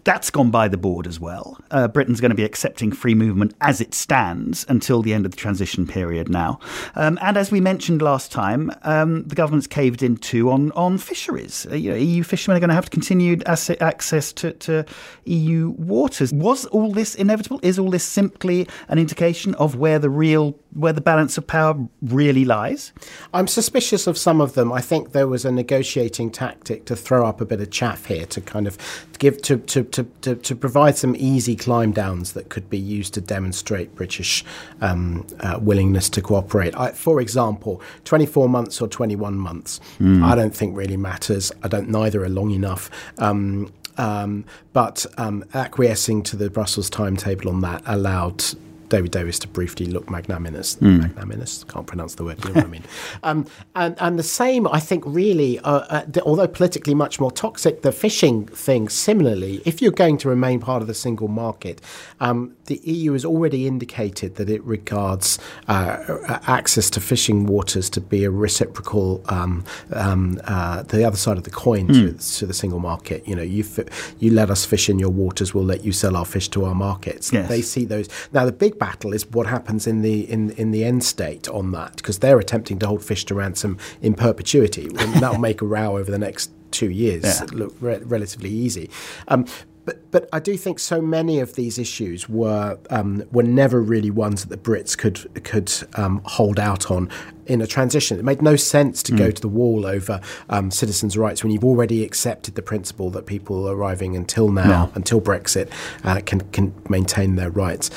That's 0.03 0.31
gone 0.31 0.49
by 0.49 0.67
the 0.67 0.77
board 0.77 1.05
as 1.05 1.19
well. 1.19 1.59
Uh, 1.69 1.87
Britain's 1.87 2.19
going 2.19 2.31
to 2.31 2.35
be 2.35 2.43
accepting 2.43 2.91
free 2.91 3.13
movement 3.13 3.53
as 3.61 3.81
it 3.81 3.93
stands 3.93 4.65
until 4.67 5.01
the 5.01 5.13
end 5.13 5.25
of 5.25 5.31
the 5.31 5.37
transition 5.37 5.85
period 5.85 6.27
now. 6.27 6.59
Um, 6.95 7.19
and 7.21 7.37
as 7.37 7.51
we 7.51 7.61
mentioned 7.61 8.01
last 8.01 8.31
time, 8.31 8.71
um, 8.83 9.23
the 9.23 9.35
government's 9.35 9.67
caved 9.67 10.01
in 10.01 10.17
too 10.17 10.49
on, 10.49 10.71
on 10.71 10.97
fisheries. 10.97 11.67
Uh, 11.69 11.75
you 11.75 11.91
know, 11.91 11.95
EU 11.95 12.23
fishermen 12.23 12.57
are 12.57 12.59
going 12.59 12.69
to 12.69 12.75
have 12.75 12.89
continued 12.89 13.43
access 13.47 14.33
to, 14.33 14.53
to 14.53 14.85
EU 15.25 15.69
waters. 15.77 16.33
Was 16.33 16.65
all 16.67 16.91
this 16.91 17.13
inevitable? 17.13 17.59
Is 17.61 17.77
all 17.77 17.91
this 17.91 18.03
simply 18.03 18.67
an 18.87 18.97
indication 18.97 19.53
of 19.55 19.75
where 19.75 19.99
the 19.99 20.09
real 20.09 20.57
where 20.73 20.93
the 20.93 21.01
balance 21.01 21.37
of 21.37 21.45
power 21.45 21.75
really 22.01 22.45
lies? 22.45 22.93
I'm 23.33 23.47
suspicious 23.47 24.07
of 24.07 24.17
some 24.17 24.39
of 24.39 24.53
them. 24.53 24.71
I 24.71 24.81
think 24.81 25.11
there 25.11 25.27
was 25.27 25.43
a 25.43 25.51
negotiating 25.51 26.31
tactic 26.31 26.85
to 26.85 26.95
throw 26.95 27.25
up 27.25 27.41
a 27.41 27.45
bit 27.45 27.59
of 27.59 27.69
chaff 27.71 28.05
here 28.05 28.25
to 28.27 28.41
kind 28.41 28.67
of 28.67 28.77
give 29.19 29.41
to 29.43 29.57
to, 29.57 29.83
to, 29.91 30.03
to, 30.21 30.35
to 30.35 30.55
provide 30.55 30.97
some 30.97 31.15
easy 31.17 31.55
climb 31.55 31.91
downs 31.91 32.33
that 32.33 32.49
could 32.49 32.69
be 32.69 32.77
used 32.77 33.13
to 33.15 33.21
demonstrate 33.21 33.95
British 33.95 34.43
um, 34.81 35.25
uh, 35.39 35.59
willingness 35.61 36.09
to 36.09 36.21
cooperate. 36.21 36.75
I, 36.75 36.91
for 36.91 37.21
example, 37.21 37.81
24 38.05 38.49
months 38.49 38.81
or 38.81 38.87
21 38.87 39.35
months, 39.35 39.79
mm. 39.99 40.23
I 40.23 40.35
don't 40.35 40.55
think 40.55 40.75
really 40.75 40.97
matters. 40.97 41.51
I 41.63 41.67
don't 41.67 41.89
neither 41.89 42.23
are 42.23 42.29
long 42.29 42.51
enough. 42.51 42.89
Um, 43.17 43.71
um, 43.97 44.45
but 44.73 45.05
um, 45.17 45.43
acquiescing 45.53 46.23
to 46.23 46.35
the 46.35 46.49
Brussels 46.49 46.89
timetable 46.89 47.49
on 47.49 47.61
that 47.61 47.83
allowed 47.85 48.43
David 48.91 49.11
Davis 49.11 49.39
to 49.39 49.47
briefly 49.47 49.85
look 49.87 50.09
magnanimous. 50.09 50.75
Mm. 50.75 51.01
Magnanimous, 51.01 51.63
can't 51.63 51.87
pronounce 51.87 52.15
the 52.15 52.25
word. 52.25 52.43
You 52.43 52.49
know 52.49 52.55
what 52.55 52.65
I 52.65 52.67
mean? 52.67 52.83
Um, 53.23 53.45
and 53.75 53.95
and 53.99 54.17
the 54.17 54.23
same, 54.23 54.67
I 54.67 54.79
think, 54.79 55.03
really, 55.05 55.59
uh, 55.59 55.79
uh, 55.89 56.05
although 56.25 56.47
politically 56.47 56.95
much 56.95 57.19
more 57.19 57.31
toxic, 57.31 57.81
the 57.81 57.91
fishing 57.91 58.47
thing. 58.47 58.89
Similarly, 58.89 59.61
if 59.65 59.81
you're 59.81 59.91
going 59.91 60.17
to 60.19 60.29
remain 60.29 60.59
part 60.59 60.81
of 60.81 60.87
the 60.87 60.93
single 60.93 61.27
market, 61.27 61.81
um, 62.19 62.55
the 62.65 62.77
EU 62.83 63.13
has 63.13 63.23
already 63.23 63.67
indicated 63.67 64.35
that 64.35 64.49
it 64.49 64.63
regards 64.63 65.39
uh, 65.67 66.39
access 66.47 66.89
to 66.91 66.99
fishing 66.99 67.45
waters 67.45 67.89
to 67.91 68.01
be 68.01 68.23
a 68.23 68.31
reciprocal, 68.31 69.21
um, 69.29 69.63
um 69.93 70.39
uh, 70.45 70.83
the 70.83 71.03
other 71.05 71.17
side 71.17 71.37
of 71.37 71.43
the 71.43 71.51
coin 71.51 71.87
mm. 71.87 71.93
to, 71.93 72.11
hmm. 72.11 72.17
to, 72.17 72.45
the 72.45 72.53
single 72.53 72.79
market. 72.79 73.27
You 73.27 73.35
know, 73.35 73.43
you 73.43 73.63
you 74.19 74.31
let 74.31 74.49
us 74.49 74.65
fish 74.65 74.89
in 74.89 74.99
your 74.99 75.09
waters, 75.09 75.53
we'll 75.53 75.63
let 75.63 75.85
you 75.85 75.91
sell 75.91 76.15
our 76.15 76.25
fish 76.25 76.49
to 76.49 76.65
our 76.65 76.75
markets. 76.75 77.31
Yes. 77.31 77.47
They 77.47 77.61
see 77.61 77.85
those 77.85 78.09
now. 78.33 78.45
The 78.45 78.51
big 78.51 78.79
battle 78.81 79.13
is 79.13 79.29
what 79.29 79.45
happens 79.45 79.85
in 79.85 80.01
the 80.01 80.29
in 80.29 80.49
in 80.51 80.71
the 80.71 80.83
end 80.83 81.03
state 81.03 81.47
on 81.49 81.71
that 81.71 81.97
because 81.97 82.17
they're 82.17 82.39
attempting 82.39 82.79
to 82.79 82.87
hold 82.87 83.05
fish 83.05 83.23
to 83.25 83.35
ransom 83.35 83.77
in 84.01 84.15
perpetuity. 84.15 84.87
And 84.97 85.13
that'll 85.21 85.37
make 85.37 85.61
a 85.61 85.65
row 85.65 85.97
over 85.99 86.09
the 86.09 86.17
next 86.17 86.49
two 86.71 86.89
years 86.89 87.23
yeah. 87.23 87.45
look 87.51 87.75
re- 87.79 87.99
relatively 87.99 88.49
easy. 88.49 88.89
Um, 89.27 89.45
but 89.85 90.11
but 90.11 90.29
I 90.31 90.39
do 90.39 90.57
think 90.57 90.79
so 90.79 91.01
many 91.01 91.39
of 91.39 91.55
these 91.55 91.79
issues 91.79 92.29
were 92.29 92.77
um, 92.89 93.23
were 93.31 93.43
never 93.43 93.81
really 93.81 94.11
ones 94.11 94.45
that 94.45 94.49
the 94.49 94.57
Brits 94.57 94.97
could 94.97 95.43
could 95.43 95.73
um, 95.95 96.21
hold 96.25 96.59
out 96.59 96.91
on 96.91 97.09
in 97.47 97.61
a 97.61 97.67
transition. 97.67 98.19
It 98.19 98.25
made 98.25 98.41
no 98.41 98.55
sense 98.55 99.01
to 99.03 99.11
mm. 99.11 99.17
go 99.17 99.31
to 99.31 99.41
the 99.41 99.47
wall 99.47 99.85
over 99.85 100.21
um, 100.49 100.71
citizens' 100.71 101.17
rights 101.17 101.43
when 101.43 101.51
you've 101.51 101.65
already 101.65 102.03
accepted 102.03 102.55
the 102.55 102.61
principle 102.61 103.09
that 103.11 103.25
people 103.25 103.67
arriving 103.69 104.15
until 104.15 104.49
now, 104.49 104.85
no. 104.85 104.91
until 104.95 105.19
Brexit, 105.19 105.69
uh, 106.03 106.21
can 106.25 106.41
can 106.51 106.73
maintain 106.87 107.35
their 107.35 107.49
rights 107.49 107.89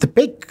the 0.00 0.06
big 0.06 0.46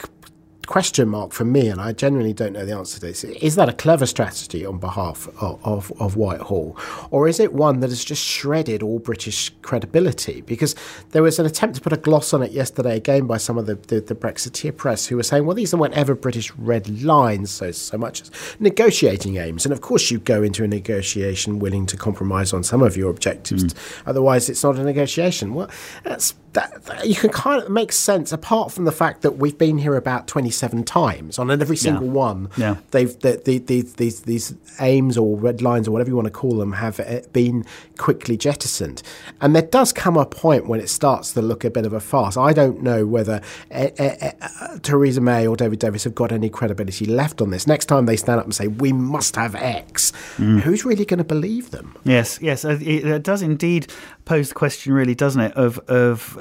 question 0.65 1.09
mark 1.09 1.31
for 1.31 1.45
me, 1.45 1.67
and 1.67 1.79
I 1.79 1.91
genuinely 1.91 2.33
don't 2.33 2.53
know 2.53 2.65
the 2.65 2.75
answer 2.75 2.99
to 2.99 3.05
this, 3.05 3.23
is 3.23 3.55
that 3.55 3.69
a 3.69 3.73
clever 3.73 4.05
strategy 4.05 4.65
on 4.65 4.77
behalf 4.77 5.27
of, 5.41 5.59
of, 5.65 5.91
of, 5.99 6.15
Whitehall? 6.15 6.77
Or 7.11 7.27
is 7.27 7.39
it 7.39 7.53
one 7.53 7.79
that 7.79 7.89
has 7.89 8.03
just 8.03 8.23
shredded 8.23 8.81
all 8.81 8.99
British 8.99 9.51
credibility? 9.61 10.41
Because 10.41 10.75
there 11.11 11.23
was 11.23 11.39
an 11.39 11.45
attempt 11.45 11.75
to 11.75 11.81
put 11.81 11.93
a 11.93 11.97
gloss 11.97 12.33
on 12.33 12.41
it 12.43 12.51
yesterday, 12.51 12.97
again 12.97 13.27
by 13.27 13.37
some 13.37 13.57
of 13.57 13.65
the, 13.65 13.75
the, 13.75 14.01
the 14.01 14.15
Brexiteer 14.15 14.75
press, 14.75 15.07
who 15.07 15.15
were 15.15 15.23
saying, 15.23 15.45
well, 15.45 15.55
these 15.55 15.73
are 15.73 15.77
whatever 15.77 16.15
British 16.15 16.51
red 16.55 17.03
lines, 17.03 17.51
so, 17.51 17.71
so 17.71 17.97
much 17.97 18.21
as 18.21 18.31
negotiating 18.59 19.37
aims. 19.37 19.65
And 19.65 19.73
of 19.73 19.81
course, 19.81 20.11
you 20.11 20.19
go 20.19 20.43
into 20.43 20.63
a 20.63 20.67
negotiation 20.67 21.59
willing 21.59 21.85
to 21.87 21.97
compromise 21.97 22.53
on 22.53 22.63
some 22.63 22.81
of 22.81 22.95
your 22.97 23.09
objectives. 23.09 23.63
Mm. 23.63 24.01
Otherwise, 24.05 24.49
it's 24.49 24.63
not 24.63 24.77
a 24.77 24.83
negotiation. 24.83 25.53
Well, 25.53 25.69
that's 26.03 26.33
that, 26.55 26.85
that, 26.85 27.07
you 27.07 27.15
can 27.15 27.29
kind 27.29 27.61
of 27.61 27.69
make 27.69 27.91
sense 27.91 28.31
apart 28.31 28.71
from 28.71 28.85
the 28.85 28.91
fact 28.91 29.21
that 29.21 29.31
we've 29.31 29.57
been 29.57 29.77
here 29.77 29.95
about 29.95 30.27
27 30.27 30.83
times 30.83 31.37
on 31.37 31.51
every 31.51 31.75
single 31.75 32.05
yeah. 32.05 32.11
one 32.11 32.49
yeah. 32.57 32.75
they've 32.91 33.19
the, 33.19 33.41
the, 33.43 33.59
the, 33.59 33.81
these 33.81 34.21
these 34.21 34.55
aims 34.79 35.17
or 35.17 35.37
red 35.37 35.61
lines 35.61 35.87
or 35.87 35.91
whatever 35.91 36.09
you 36.09 36.15
want 36.15 36.25
to 36.25 36.31
call 36.31 36.57
them 36.57 36.73
have 36.73 36.99
eh, 37.01 37.21
been 37.33 37.65
quickly 37.97 38.37
jettisoned 38.37 39.03
and 39.41 39.53
there 39.53 39.63
does 39.63 39.91
come 39.91 40.17
a 40.17 40.25
point 40.25 40.65
when 40.65 40.79
it 40.79 40.89
starts 40.89 41.33
to 41.33 41.41
look 41.41 41.63
a 41.63 41.69
bit 41.69 41.85
of 41.85 41.93
a 41.93 41.99
farce 41.99 42.37
I 42.37 42.53
don't 42.53 42.81
know 42.81 43.05
whether 43.05 43.41
uh, 43.69 43.89
uh, 43.99 44.31
uh, 44.41 44.77
Theresa 44.79 45.21
May 45.21 45.45
or 45.45 45.57
David 45.57 45.79
Davis 45.79 46.05
have 46.05 46.15
got 46.15 46.31
any 46.31 46.49
credibility 46.49 47.05
left 47.05 47.41
on 47.41 47.49
this 47.51 47.67
next 47.67 47.85
time 47.87 48.05
they 48.05 48.17
stand 48.17 48.39
up 48.39 48.45
and 48.45 48.55
say 48.55 48.67
we 48.67 48.93
must 48.93 49.35
have 49.35 49.55
X 49.55 50.13
mm. 50.37 50.61
who's 50.61 50.85
really 50.85 51.05
going 51.05 51.17
to 51.17 51.25
believe 51.25 51.71
them 51.71 51.95
yes 52.05 52.39
yes 52.41 52.63
it, 52.63 52.81
it 52.81 53.23
does 53.23 53.41
indeed 53.41 53.87
pose 54.25 54.49
the 54.49 54.55
question 54.55 54.93
really 54.93 55.15
doesn't 55.15 55.41
it 55.41 55.53
of 55.53 55.79
of 55.87 56.37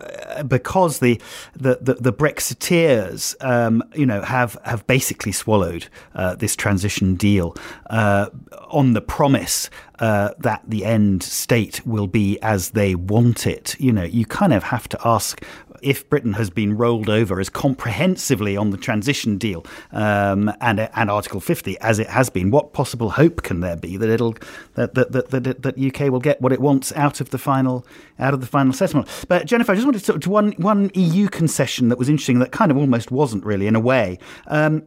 because 0.49 0.99
the 0.99 1.21
the 1.55 1.79
the, 1.81 1.95
the 1.95 2.13
Brexiteers, 2.13 3.35
um, 3.45 3.83
you 3.95 4.07
know, 4.07 4.23
have 4.23 4.57
have 4.65 4.87
basically 4.87 5.33
swallowed 5.33 5.89
uh, 6.15 6.35
this 6.35 6.57
transition 6.57 7.15
deal 7.15 7.57
uh, 7.91 8.29
on 8.69 8.93
the 8.95 9.01
promise 9.01 9.71
uh, 10.01 10.31
that 10.39 10.63
the 10.67 10.85
end 10.85 11.23
state 11.23 11.87
will 11.87 12.07
be 12.07 12.39
as 12.43 12.71
they 12.71 12.95
want 12.95 13.47
it. 13.47 13.77
You 13.79 13.93
know, 13.93 14.03
you 14.03 14.27
kind 14.27 14.53
of 14.53 14.65
have 14.65 14.89
to 14.89 14.99
ask 15.05 15.45
if 15.85 16.09
Britain 16.09 16.33
has 16.35 16.51
been 16.51 16.77
rolled 16.77 17.09
over 17.09 17.41
as 17.41 17.49
comprehensively 17.49 18.57
on 18.57 18.71
the 18.71 18.77
transition 18.77 19.39
deal 19.39 19.65
um, 19.93 20.53
and 20.61 20.81
and 20.81 21.11
Article 21.11 21.41
50 21.41 21.79
as 21.79 21.99
it 21.99 22.09
has 22.09 22.31
been, 22.31 22.51
what 22.51 22.73
possible 22.73 23.11
hope 23.11 23.43
can 23.43 23.61
there 23.61 23.77
be 23.77 23.97
that 23.97 24.09
it'll 24.09 24.37
that 24.75 24.95
that, 24.95 25.13
that, 25.13 25.31
that, 25.31 25.63
that 25.63 25.79
UK 25.79 26.11
will 26.11 26.21
get 26.21 26.41
what 26.41 26.53
it 26.53 26.61
wants 26.61 26.93
out 26.97 27.21
of 27.21 27.31
the 27.31 27.39
final 27.39 27.87
out 28.19 28.35
of 28.35 28.41
the 28.41 28.47
final 28.47 28.73
settlement? 28.73 29.09
But 29.29 29.47
Jennifer, 29.47 29.73
I 29.73 29.75
just 29.75 29.87
wanted 29.87 30.01
to, 30.01 30.13
talk 30.13 30.21
to 30.23 30.31
one 30.31 30.53
one 30.53 30.91
EU 30.95 31.29
concession 31.29 31.89
that 31.89 31.99
was 31.99 32.09
interesting 32.09 32.39
that 32.39 32.53
kind 32.53 32.71
of 32.71 32.77
almost 32.77 33.11
wasn't 33.11 33.45
really 33.45 33.67
in 33.67 33.77
a 33.77 33.81
way. 33.81 34.19
Um, 34.47 34.85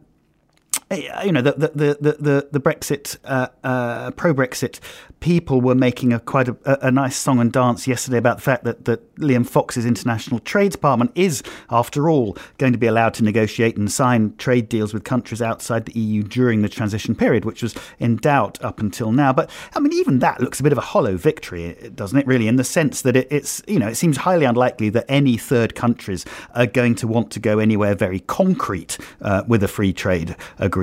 you 0.90 1.32
know, 1.32 1.42
the 1.42 1.52
the 1.52 1.68
the 2.00 2.12
the, 2.18 2.48
the 2.50 2.60
Brexit 2.60 3.18
uh, 3.24 3.48
uh, 3.62 4.10
pro 4.12 4.32
Brexit 4.32 4.80
people 5.20 5.60
were 5.60 5.74
making 5.74 6.12
a 6.12 6.20
quite 6.20 6.48
a, 6.48 6.86
a, 6.86 6.90
nice 6.92 7.16
song 7.16 7.40
and 7.40 7.52
dance 7.52 7.88
yesterday 7.88 8.18
about 8.18 8.36
the 8.36 8.42
fact 8.42 8.64
that 8.64 8.84
that 8.86 9.16
Liam 9.16 9.46
Fox's 9.46 9.84
international 9.84 10.40
trade 10.40 10.72
department 10.72 11.10
is, 11.14 11.42
after 11.70 12.08
all, 12.08 12.38
going 12.56 12.72
to 12.72 12.78
be 12.78 12.86
allowed 12.86 13.14
to 13.14 13.24
negotiate 13.24 13.76
and 13.76 13.90
sign 13.90 14.34
trade 14.36 14.68
deals 14.68 14.94
with 14.94 15.04
countries 15.04 15.42
outside 15.42 15.84
the 15.84 15.98
EU 15.98 16.22
during 16.22 16.62
the 16.62 16.68
transition 16.68 17.14
period, 17.14 17.44
which 17.44 17.62
was 17.62 17.74
in 17.98 18.16
doubt 18.16 18.62
up 18.64 18.80
until 18.80 19.12
now. 19.12 19.32
But 19.32 19.50
I 19.74 19.80
mean, 19.80 19.92
even 19.92 20.20
that 20.20 20.40
looks 20.40 20.60
a 20.60 20.62
bit 20.62 20.72
of 20.72 20.78
a 20.78 20.82
hollow 20.82 21.16
victory, 21.16 21.74
doesn't 21.94 22.18
it? 22.18 22.26
Really, 22.26 22.48
in 22.48 22.56
the 22.56 22.64
sense 22.64 23.02
that 23.02 23.14
it, 23.14 23.28
it's 23.30 23.62
you 23.68 23.78
know 23.78 23.88
it 23.88 23.96
seems 23.96 24.16
highly 24.18 24.46
unlikely 24.46 24.88
that 24.90 25.04
any 25.06 25.36
third 25.36 25.74
countries 25.74 26.24
are 26.54 26.66
going 26.66 26.94
to 26.94 27.06
want 27.06 27.30
to 27.32 27.40
go 27.40 27.58
anywhere 27.58 27.94
very 27.94 28.20
concrete 28.20 28.96
uh, 29.20 29.42
with 29.46 29.62
a 29.62 29.68
free 29.68 29.92
trade 29.92 30.34
agreement 30.58 30.77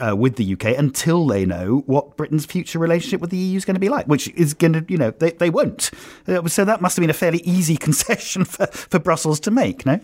uh, 0.00 0.16
with 0.16 0.36
the 0.36 0.52
UK 0.52 0.78
until 0.78 1.26
they 1.26 1.44
know 1.44 1.82
what 1.86 2.16
Britain's 2.16 2.46
future 2.46 2.78
relationship 2.78 3.20
with 3.20 3.30
the 3.30 3.36
EU 3.36 3.56
is 3.56 3.64
going 3.64 3.74
to 3.74 3.80
be 3.80 3.88
like, 3.88 4.06
which 4.06 4.28
is 4.30 4.54
going 4.54 4.72
to 4.72 4.84
you 4.88 4.96
know 4.96 5.10
they, 5.10 5.30
they 5.32 5.50
won't. 5.50 5.90
Uh, 6.26 6.46
so 6.48 6.64
that 6.64 6.80
must 6.80 6.96
have 6.96 7.02
been 7.02 7.10
a 7.10 7.14
fairly 7.14 7.40
easy 7.44 7.76
concession 7.86 8.44
for, 8.44 8.66
for 8.66 8.98
Brussels 8.98 9.40
to 9.40 9.50
make, 9.50 9.86
no? 9.86 10.00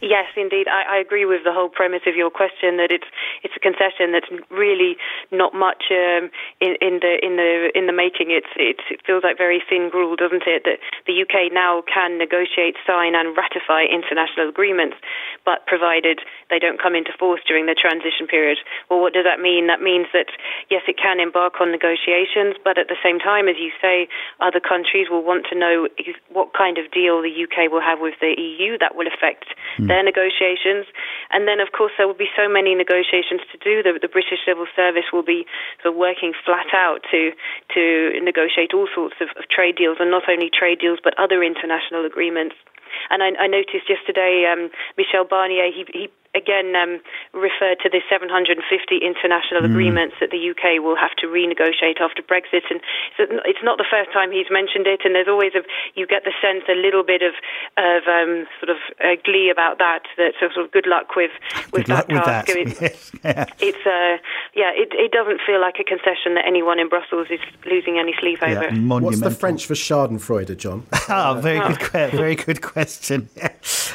Yes, 0.00 0.30
indeed. 0.36 0.68
I, 0.70 0.94
I 0.94 0.98
agree 1.02 1.26
with 1.26 1.42
the 1.42 1.52
whole 1.52 1.68
premise 1.68 2.06
of 2.06 2.14
your 2.14 2.30
question 2.30 2.78
that 2.78 2.94
it's 2.94 3.10
it's 3.42 3.54
a 3.58 3.62
concession 3.62 4.14
that's 4.14 4.30
really 4.46 4.94
not 5.34 5.54
much 5.54 5.90
um, 5.90 6.30
in, 6.62 6.78
in 6.78 7.02
the 7.02 7.18
in 7.18 7.34
the 7.34 7.74
in 7.74 7.90
the 7.90 7.92
making. 7.92 8.30
It's, 8.30 8.50
it's 8.54 8.86
it 8.94 9.02
feels 9.02 9.26
like 9.26 9.36
very 9.36 9.58
thin 9.58 9.90
gruel, 9.90 10.14
doesn't 10.14 10.46
it? 10.46 10.62
That 10.62 10.78
the 11.10 11.18
UK 11.18 11.50
now 11.50 11.82
can 11.82 12.14
negotiate, 12.14 12.78
sign, 12.86 13.18
and 13.18 13.34
ratify 13.34 13.90
international 13.90 14.46
agreements, 14.46 14.94
but 15.42 15.66
provided 15.66 16.22
they 16.46 16.62
don't 16.62 16.78
come 16.80 16.94
into 16.94 17.10
force 17.18 17.42
during 17.42 17.66
the 17.66 17.74
transition 17.74 18.30
period. 18.30 18.58
Well, 18.86 19.02
what 19.02 19.18
does 19.18 19.26
that 19.26 19.42
mean? 19.42 19.66
That 19.66 19.82
means 19.82 20.06
that 20.14 20.30
yes, 20.70 20.86
it 20.86 20.94
can 20.94 21.18
embark 21.18 21.58
on 21.58 21.74
negotiations, 21.74 22.54
but 22.62 22.78
at 22.78 22.86
the 22.86 22.98
same 23.02 23.18
time, 23.18 23.50
as 23.50 23.58
you 23.58 23.74
say, 23.82 24.06
other 24.38 24.62
countries 24.62 25.10
will 25.10 25.26
want 25.26 25.50
to 25.50 25.58
know 25.58 25.90
what 26.30 26.54
kind 26.54 26.78
of 26.78 26.86
deal 26.94 27.18
the 27.18 27.34
UK 27.34 27.66
will 27.66 27.82
have 27.82 27.98
with 27.98 28.14
the 28.22 28.38
EU. 28.38 28.78
That 28.78 28.94
will 28.94 29.10
affect. 29.10 29.50
Mm 29.88 29.98
their 29.98 30.04
negotiations. 30.04 30.86
And 31.32 31.48
then, 31.48 31.58
of 31.60 31.72
course, 31.72 31.92
there 31.96 32.06
will 32.06 32.18
be 32.18 32.30
so 32.36 32.48
many 32.48 32.74
negotiations 32.74 33.40
to 33.50 33.58
do. 33.58 33.82
The, 33.82 33.98
the 33.98 34.08
British 34.08 34.38
Civil 34.46 34.66
Service 34.76 35.10
will 35.12 35.24
be 35.24 35.46
sort 35.82 35.94
of 35.94 35.98
working 35.98 36.32
flat 36.44 36.70
out 36.76 37.00
to 37.10 37.32
to 37.74 37.82
negotiate 38.22 38.76
all 38.76 38.86
sorts 38.94 39.16
of, 39.20 39.28
of 39.40 39.48
trade 39.48 39.76
deals, 39.76 39.96
and 39.98 40.10
not 40.10 40.28
only 40.28 40.50
trade 40.52 40.78
deals 40.78 41.00
but 41.02 41.18
other 41.18 41.42
international 41.42 42.04
agreements. 42.04 42.54
And 43.10 43.22
I, 43.22 43.32
I 43.44 43.46
noticed 43.48 43.88
yesterday, 43.88 44.48
um, 44.48 44.70
Michel 44.96 45.24
Barnier, 45.24 45.68
he, 45.72 45.84
he 45.92 46.08
again 46.34 46.76
um, 46.76 47.00
referred 47.32 47.80
to 47.82 47.88
the 47.88 48.00
750 48.08 48.60
international 49.00 49.62
mm. 49.62 49.70
agreements 49.70 50.16
that 50.20 50.30
the 50.30 50.40
UK 50.50 50.82
will 50.82 50.96
have 50.96 51.14
to 51.18 51.26
renegotiate 51.26 52.00
after 52.00 52.22
Brexit, 52.22 52.68
and 52.70 52.80
it's 53.44 53.62
not 53.62 53.78
the 53.78 53.88
first 53.88 54.12
time 54.12 54.30
he's 54.30 54.50
mentioned 54.50 54.86
it. 54.86 55.02
And 55.04 55.14
there's 55.14 55.28
always 55.28 55.54
a 55.54 55.62
you 55.94 56.06
get 56.06 56.24
the 56.24 56.34
sense 56.40 56.64
a 56.68 56.76
little 56.76 57.02
bit 57.02 57.22
of 57.22 57.34
of 57.76 58.02
um, 58.06 58.46
sort 58.60 58.70
of 58.70 58.80
uh, 59.00 59.16
glee 59.24 59.50
about 59.50 59.78
that. 59.78 60.04
That 60.16 60.34
sort 60.38 60.56
of 60.56 60.70
good 60.72 60.86
luck 60.86 61.16
with 61.16 61.32
with 61.72 61.86
good 61.86 61.96
that 61.96 62.08
task. 62.08 62.48
With 62.48 62.78
that. 62.78 62.92
It's, 62.92 63.12
yeah. 63.24 63.44
it's 63.58 63.84
uh, 63.86 64.16
yeah, 64.54 64.70
it, 64.74 64.92
it 64.92 65.12
doesn't 65.12 65.40
feel 65.46 65.60
like 65.60 65.76
a 65.80 65.84
concession 65.84 66.34
that 66.34 66.44
anyone 66.46 66.78
in 66.78 66.88
Brussels 66.88 67.28
is 67.30 67.40
losing 67.64 67.98
any 67.98 68.14
sleep 68.18 68.40
yeah, 68.40 68.70
over. 68.70 69.00
What's 69.00 69.20
the 69.20 69.30
French 69.30 69.66
for 69.66 69.74
Schadenfreude, 69.74 70.56
Jon? 70.56 70.86
oh, 71.08 71.40
very 71.42 71.60
oh. 71.60 71.76
good, 71.92 72.12
very 72.12 72.34
good 72.34 72.62
question. 72.62 73.28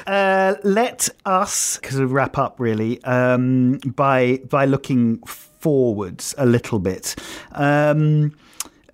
Uh, 0.06 0.56
let 0.64 1.10
us, 1.26 1.78
because 1.78 1.98
we 1.98 2.06
wrap 2.06 2.38
up 2.38 2.60
really 2.60 3.04
um, 3.04 3.80
by 3.86 4.42
by 4.50 4.66
looking 4.66 5.20
forwards 5.26 6.36
a 6.38 6.46
little 6.46 6.80
bit. 6.80 7.16
Um, 7.54 8.36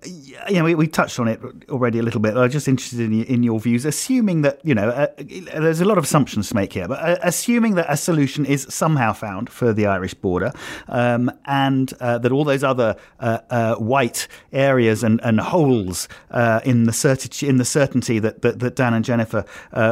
you 0.06 0.54
know, 0.54 0.64
we, 0.64 0.74
we 0.74 0.86
touched 0.86 1.18
on 1.18 1.28
it 1.28 1.40
already 1.68 1.98
a 1.98 2.02
little 2.02 2.20
bit. 2.20 2.36
I'm 2.36 2.50
just 2.50 2.68
interested 2.68 3.00
in, 3.00 3.22
in 3.24 3.42
your 3.42 3.60
views, 3.60 3.84
assuming 3.84 4.42
that, 4.42 4.60
you 4.64 4.74
know, 4.74 4.88
uh, 4.88 5.08
there's 5.18 5.80
a 5.80 5.84
lot 5.84 5.98
of 5.98 6.04
assumptions 6.04 6.48
to 6.48 6.54
make 6.54 6.72
here, 6.72 6.88
but 6.88 6.98
uh, 7.00 7.18
assuming 7.22 7.74
that 7.74 7.86
a 7.88 7.96
solution 7.96 8.46
is 8.46 8.66
somehow 8.70 9.12
found 9.12 9.50
for 9.50 9.72
the 9.72 9.86
Irish 9.86 10.14
border 10.14 10.52
um, 10.88 11.30
and 11.44 11.92
uh, 12.00 12.18
that 12.18 12.32
all 12.32 12.44
those 12.44 12.64
other 12.64 12.96
uh, 13.18 13.38
uh 13.50 13.74
white 13.76 14.26
areas 14.52 15.02
and, 15.04 15.20
and 15.22 15.40
holes 15.40 16.08
uh, 16.30 16.60
in, 16.64 16.84
the 16.84 16.92
certi- 16.92 17.46
in 17.46 17.58
the 17.58 17.64
certainty 17.64 18.18
that, 18.18 18.42
that, 18.42 18.58
that 18.60 18.76
Dan 18.76 18.94
and 18.94 19.04
Jennifer 19.04 19.44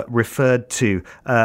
referred 0.09 0.71
to, 0.71 1.03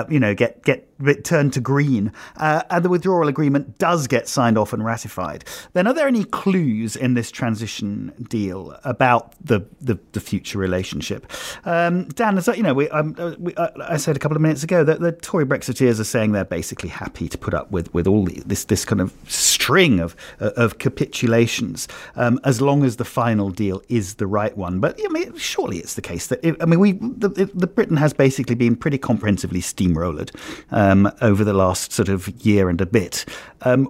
you 0.10 0.20
know, 0.20 0.34
get, 0.34 0.64
get 0.64 0.88
turned 1.24 1.54
to 1.54 1.60
green, 1.60 2.12
uh, 2.38 2.64
and 2.70 2.84
the 2.84 2.90
withdrawal 2.90 3.28
agreement 3.28 3.78
does 3.78 4.08
get 4.08 4.28
signed 4.28 4.58
off 4.58 4.74
and 4.74 4.84
ratified, 4.84 5.44
then 5.74 5.88
are 5.88 5.94
there 5.94 6.08
any 6.08 6.24
clues 6.24 6.96
in 6.96 7.14
this 7.14 7.32
transition 7.32 8.14
deal 8.30 8.78
about 8.84 9.34
the 9.44 9.66
the, 9.82 10.00
the 10.12 10.20
future 10.20 10.58
relationship? 10.58 11.32
Um, 11.66 12.06
Dan, 12.10 12.36
that 12.36 12.58
you 12.58 12.64
know 12.64 12.74
we, 12.74 12.90
um, 12.90 13.16
uh, 13.18 13.36
we 13.38 13.54
uh, 13.56 13.70
I 13.88 13.98
said 13.98 14.16
a 14.16 14.20
couple 14.20 14.36
of 14.36 14.42
minutes 14.42 14.64
ago 14.64 14.84
that 14.84 15.00
the 15.00 15.12
Tory 15.12 15.46
Brexiteers 15.46 16.00
are 16.00 16.06
saying 16.06 16.32
they're 16.32 16.46
basically 16.46 16.90
happy 16.90 17.28
to 17.30 17.38
put 17.38 17.54
up 17.54 17.72
with 17.72 17.94
with 17.94 18.08
all 18.08 18.26
the, 18.26 18.42
this 18.46 18.66
this 18.66 18.86
kind 18.86 19.02
of 19.02 19.14
string 19.28 20.00
of 20.00 20.16
uh, 20.40 20.52
of 20.56 20.78
capitulations 20.78 21.88
um, 22.16 22.40
as 22.44 22.62
long 22.62 22.84
as 22.84 22.98
the 22.98 23.06
final 23.06 23.50
deal 23.50 23.82
is 23.90 24.16
the 24.16 24.28
right 24.28 24.56
one. 24.58 24.80
But 24.80 25.00
I 25.04 25.08
mean, 25.10 25.38
surely 25.38 25.78
it's 25.80 25.96
the 25.96 26.02
case 26.02 26.28
that 26.28 26.40
I 26.62 26.66
mean 26.66 26.80
we 26.80 26.94
the, 26.94 27.50
the 27.54 27.68
Britain 27.68 27.98
has 27.98 28.14
basically 28.14 28.56
been 28.56 28.76
pretty 28.76 28.98
comprehensively 28.98 29.62
steamrolled. 29.62 30.32
Um, 30.72 30.83
um, 30.84 31.12
over 31.22 31.44
the 31.44 31.54
last 31.54 31.92
sort 31.92 32.10
of 32.10 32.28
year 32.46 32.70
and 32.70 32.82
a 32.82 32.86
bit. 32.86 33.26
Um, 33.62 33.86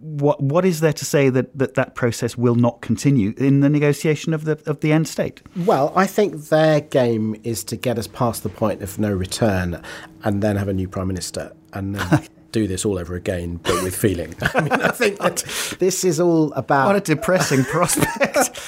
what 0.00 0.42
what 0.42 0.64
is 0.64 0.80
there 0.80 0.92
to 0.92 1.04
say 1.04 1.28
that, 1.30 1.56
that 1.56 1.74
that 1.74 1.94
process 1.94 2.36
will 2.36 2.54
not 2.54 2.80
continue 2.80 3.34
in 3.36 3.60
the 3.60 3.68
negotiation 3.68 4.32
of 4.34 4.44
the 4.44 4.60
of 4.66 4.80
the 4.80 4.92
end 4.92 5.06
state? 5.06 5.42
Well, 5.56 5.92
I 5.94 6.06
think 6.06 6.48
their 6.48 6.80
game 6.80 7.36
is 7.44 7.62
to 7.64 7.76
get 7.76 7.98
us 7.98 8.06
past 8.06 8.42
the 8.42 8.48
point 8.48 8.82
of 8.82 8.98
no 8.98 9.12
return, 9.12 9.82
and 10.24 10.42
then 10.42 10.56
have 10.56 10.68
a 10.68 10.74
new 10.74 10.88
prime 10.88 11.08
minister, 11.08 11.52
and 11.72 11.94
then 11.94 12.26
do 12.52 12.66
this 12.66 12.84
all 12.84 12.98
over 12.98 13.14
again, 13.14 13.56
but 13.62 13.82
with 13.82 13.94
feeling. 13.94 14.34
I 14.54 14.60
mean, 14.60 14.72
I 14.72 14.90
think 14.90 15.18
that 15.18 15.44
this 15.78 16.04
is 16.04 16.18
all 16.18 16.52
about. 16.54 16.86
What 16.86 16.96
a 16.96 17.00
depressing 17.00 17.64
prospect. 17.64 18.58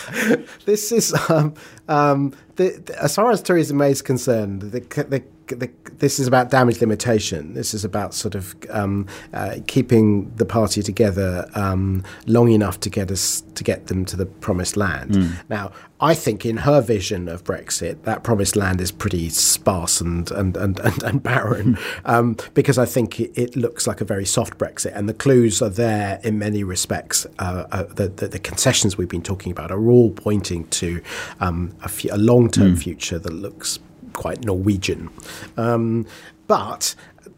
this 0.66 0.92
is, 0.92 1.14
um, 1.30 1.54
um, 1.88 2.34
the, 2.56 2.70
the, 2.84 3.02
as 3.02 3.14
far 3.14 3.30
as 3.30 3.42
Theresa 3.42 3.74
May 3.74 3.90
is 3.90 4.02
concerned, 4.02 4.62
the, 4.62 4.80
the 5.08 5.22
the, 5.50 5.70
this 5.98 6.18
is 6.18 6.26
about 6.26 6.50
damage 6.50 6.80
limitation. 6.80 7.54
This 7.54 7.74
is 7.74 7.84
about 7.84 8.14
sort 8.14 8.34
of 8.34 8.54
um, 8.70 9.06
uh, 9.32 9.56
keeping 9.66 10.34
the 10.36 10.44
party 10.44 10.82
together 10.82 11.48
um, 11.54 12.02
long 12.26 12.50
enough 12.50 12.80
to 12.80 12.90
get 12.90 13.10
us 13.10 13.42
to 13.54 13.64
get 13.64 13.88
them 13.88 14.04
to 14.06 14.16
the 14.16 14.26
promised 14.26 14.76
land. 14.76 15.12
Mm. 15.12 15.32
Now, 15.48 15.72
I 16.00 16.14
think 16.14 16.46
in 16.46 16.58
her 16.58 16.80
vision 16.80 17.28
of 17.28 17.44
Brexit, 17.44 18.02
that 18.04 18.22
promised 18.22 18.56
land 18.56 18.80
is 18.80 18.90
pretty 18.90 19.28
sparse 19.28 20.00
and 20.00 20.30
and 20.30 20.56
and, 20.56 20.78
and, 20.80 21.02
and 21.02 21.22
barren, 21.30 21.78
um, 22.04 22.36
because 22.54 22.78
I 22.78 22.86
think 22.86 23.20
it, 23.20 23.32
it, 23.34 23.56
looks 23.56 23.86
like 23.86 24.00
a 24.00 24.04
very 24.04 24.24
soft 24.24 24.56
Brexit, 24.56 24.92
and 24.96 25.08
the 25.08 25.14
clues 25.14 25.60
are 25.60 25.68
there 25.68 26.20
in 26.22 26.38
many 26.38 26.64
respects. 26.64 27.26
Uh, 27.38 27.66
uh, 27.72 27.82
the, 27.82 28.08
the, 28.08 28.28
the 28.28 28.38
concessions 28.38 28.96
we've 28.96 29.08
been 29.08 29.22
talking 29.22 29.52
about 29.52 29.70
are 29.70 29.90
all 29.90 30.10
pointing 30.10 30.66
to 30.68 31.02
um, 31.40 31.74
a, 31.82 31.84
f- 31.84 32.04
a 32.10 32.16
long-term 32.16 32.76
mm. 32.76 32.82
future 32.82 33.18
that 33.18 33.32
looks 33.32 33.78
quite 34.12 34.44
Norwegian. 34.44 35.10
Um, 35.56 36.06
but 36.46 36.94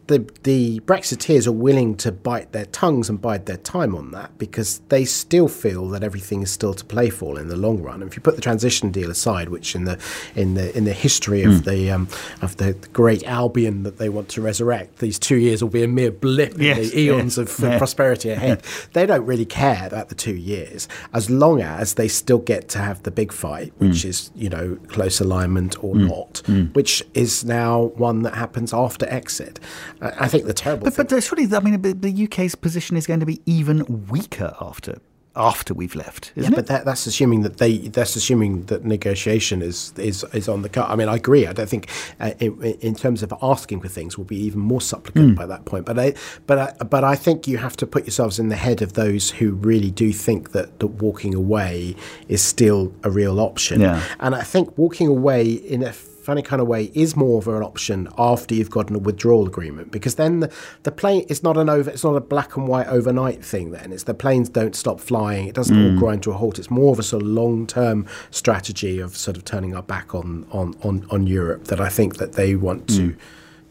the 0.07 0.29
the 0.43 0.79
Brexiteers 0.81 1.47
are 1.47 1.53
willing 1.53 1.95
to 1.97 2.11
bite 2.11 2.51
their 2.51 2.65
tongues 2.65 3.09
and 3.09 3.21
bide 3.21 3.45
their 3.45 3.57
time 3.57 3.95
on 3.95 4.11
that 4.11 4.37
because 4.37 4.79
they 4.89 5.05
still 5.05 5.47
feel 5.47 5.87
that 5.89 6.03
everything 6.03 6.41
is 6.41 6.51
still 6.51 6.73
to 6.73 6.83
play 6.83 7.09
for 7.09 7.39
in 7.39 7.47
the 7.47 7.55
long 7.55 7.81
run. 7.81 8.01
And 8.01 8.09
if 8.09 8.15
you 8.15 8.21
put 8.21 8.35
the 8.35 8.41
transition 8.41 8.91
deal 8.91 9.09
aside, 9.09 9.49
which 9.49 9.75
in 9.75 9.85
the 9.85 9.99
in 10.35 10.55
the 10.55 10.75
in 10.77 10.83
the 10.83 10.93
history 10.93 11.43
of 11.43 11.53
mm. 11.53 11.65
the 11.65 11.91
um, 11.91 12.07
of 12.41 12.57
the, 12.57 12.73
great 12.91 13.23
Albion 13.23 13.83
that 13.83 13.97
they 13.97 14.09
want 14.09 14.29
to 14.29 14.41
resurrect, 14.41 14.99
these 14.99 15.17
two 15.17 15.37
years 15.37 15.61
will 15.61 15.69
be 15.69 15.83
a 15.83 15.87
mere 15.87 16.11
blip 16.11 16.53
yes, 16.57 16.77
in 16.77 16.83
the 16.83 16.99
eons 16.99 17.37
yes, 17.37 17.59
of 17.59 17.77
prosperity 17.77 18.29
ahead. 18.29 18.61
they 18.93 19.05
don't 19.05 19.25
really 19.25 19.45
care 19.45 19.87
about 19.87 20.09
the 20.09 20.15
two 20.15 20.35
years 20.35 20.87
as 21.13 21.29
long 21.29 21.61
as 21.61 21.93
they 21.93 22.07
still 22.07 22.39
get 22.39 22.67
to 22.69 22.79
have 22.79 23.01
the 23.03 23.11
big 23.11 23.31
fight, 23.31 23.73
which 23.77 24.03
mm. 24.03 24.05
is 24.05 24.31
you 24.35 24.49
know 24.49 24.77
close 24.87 25.19
alignment 25.19 25.81
or 25.83 25.95
mm. 25.95 26.09
not, 26.09 26.41
hmm. 26.45 26.65
which 26.73 27.03
is 27.13 27.45
now 27.45 27.83
one 27.95 28.23
that 28.23 28.33
happens 28.33 28.73
after 28.73 29.07
exit. 29.09 29.59
I 30.03 30.27
think 30.27 30.45
the 30.45 30.53
terrible. 30.53 30.85
But, 30.85 30.93
thing, 30.93 31.05
but 31.09 31.23
surely, 31.23 31.47
I 31.55 31.59
mean, 31.59 31.81
the 31.81 32.23
UK's 32.25 32.55
position 32.55 32.97
is 32.97 33.07
going 33.07 33.21
to 33.21 33.25
be 33.25 33.41
even 33.45 34.07
weaker 34.07 34.55
after 34.59 34.99
after 35.35 35.73
we've 35.73 35.95
left, 35.95 36.31
yeah, 36.35 36.47
it? 36.47 36.55
but 36.55 36.67
that, 36.67 36.85
that's 36.85 37.07
assuming 37.07 37.41
that 37.41 37.57
they 37.57 37.77
that's 37.77 38.15
assuming 38.15 38.65
that 38.65 38.85
negotiation 38.85 39.63
is 39.63 39.91
is 39.97 40.23
is 40.33 40.47
on 40.47 40.61
the 40.61 40.69
cut. 40.69 40.89
I 40.89 40.95
mean, 40.95 41.09
I 41.09 41.15
agree. 41.15 41.47
I 41.47 41.53
don't 41.53 41.67
think 41.67 41.89
uh, 42.19 42.31
in, 42.39 42.61
in, 42.61 42.95
terms 42.95 43.23
of 43.23 43.33
asking 43.41 43.81
for 43.81 43.87
things 43.87 44.15
will 44.15 44.25
be 44.25 44.37
even 44.37 44.59
more 44.59 44.81
supplicant 44.81 45.33
mm. 45.33 45.35
by 45.35 45.47
that 45.47 45.65
point. 45.65 45.85
But 45.85 45.97
I 45.97 46.13
but 46.45 46.59
I, 46.59 46.83
but 46.83 47.03
I 47.03 47.15
think 47.15 47.47
you 47.47 47.57
have 47.57 47.75
to 47.77 47.87
put 47.87 48.03
yourselves 48.03 48.37
in 48.37 48.49
the 48.49 48.55
head 48.55 48.81
of 48.83 48.93
those 48.93 49.31
who 49.31 49.53
really 49.53 49.89
do 49.89 50.13
think 50.13 50.51
that, 50.51 50.79
that 50.79 50.87
walking 50.87 51.33
away 51.33 51.95
is 52.27 52.43
still 52.43 52.93
a 53.03 53.09
real 53.09 53.39
option. 53.39 53.81
Yeah. 53.81 54.03
And 54.19 54.35
I 54.35 54.43
think 54.43 54.77
walking 54.77 55.07
away 55.07 55.51
in 55.51 55.81
a 55.81 55.93
funny 56.23 56.41
kind 56.41 56.61
of 56.61 56.67
way 56.67 56.91
is 56.93 57.15
more 57.15 57.39
of 57.39 57.47
an 57.47 57.63
option 57.63 58.07
after 58.17 58.55
you've 58.55 58.69
gotten 58.69 58.95
a 58.95 58.99
withdrawal 58.99 59.47
agreement 59.47 59.91
because 59.91 60.15
then 60.15 60.39
the, 60.39 60.53
the 60.83 60.91
plane 60.91 61.25
it's 61.29 61.43
not 61.43 61.57
an 61.57 61.69
over 61.69 61.89
it's 61.89 62.03
not 62.03 62.15
a 62.15 62.21
black 62.21 62.55
and 62.55 62.67
white 62.67 62.87
overnight 62.87 63.43
thing 63.43 63.71
then 63.71 63.91
it's 63.91 64.03
the 64.03 64.13
planes 64.13 64.49
don't 64.49 64.75
stop 64.75 64.99
flying 64.99 65.47
it 65.47 65.55
doesn't 65.55 65.77
all 65.77 65.91
mm. 65.91 65.99
grind 65.99 66.23
to 66.23 66.31
a 66.31 66.33
halt 66.33 66.57
it's 66.59 66.71
more 66.71 66.91
of 66.91 66.99
a 66.99 67.03
sort 67.03 67.21
of 67.21 67.27
long 67.27 67.67
term 67.67 68.05
strategy 68.31 68.99
of 68.99 69.15
sort 69.17 69.37
of 69.37 69.45
turning 69.45 69.75
our 69.75 69.83
back 69.83 70.15
on 70.15 70.45
on 70.51 70.75
on, 70.83 71.05
on 71.09 71.27
Europe 71.27 71.65
that 71.65 71.79
I 71.79 71.89
think 71.89 72.17
that 72.17 72.33
they 72.33 72.55
want 72.55 72.87
to 72.89 73.09
mm. 73.09 73.17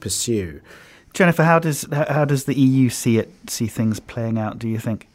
pursue. 0.01 0.61
Jennifer, 1.15 1.45
how 1.45 1.59
does 1.59 1.87
how 1.93 2.25
does 2.25 2.45
the 2.45 2.55
EU 2.55 2.88
see 2.88 3.19
it 3.19 3.31
see 3.49 3.67
things 3.67 4.01
playing 4.01 4.38
out? 4.38 4.59
Do 4.59 4.69
you 4.69 4.79
think? 4.79 5.09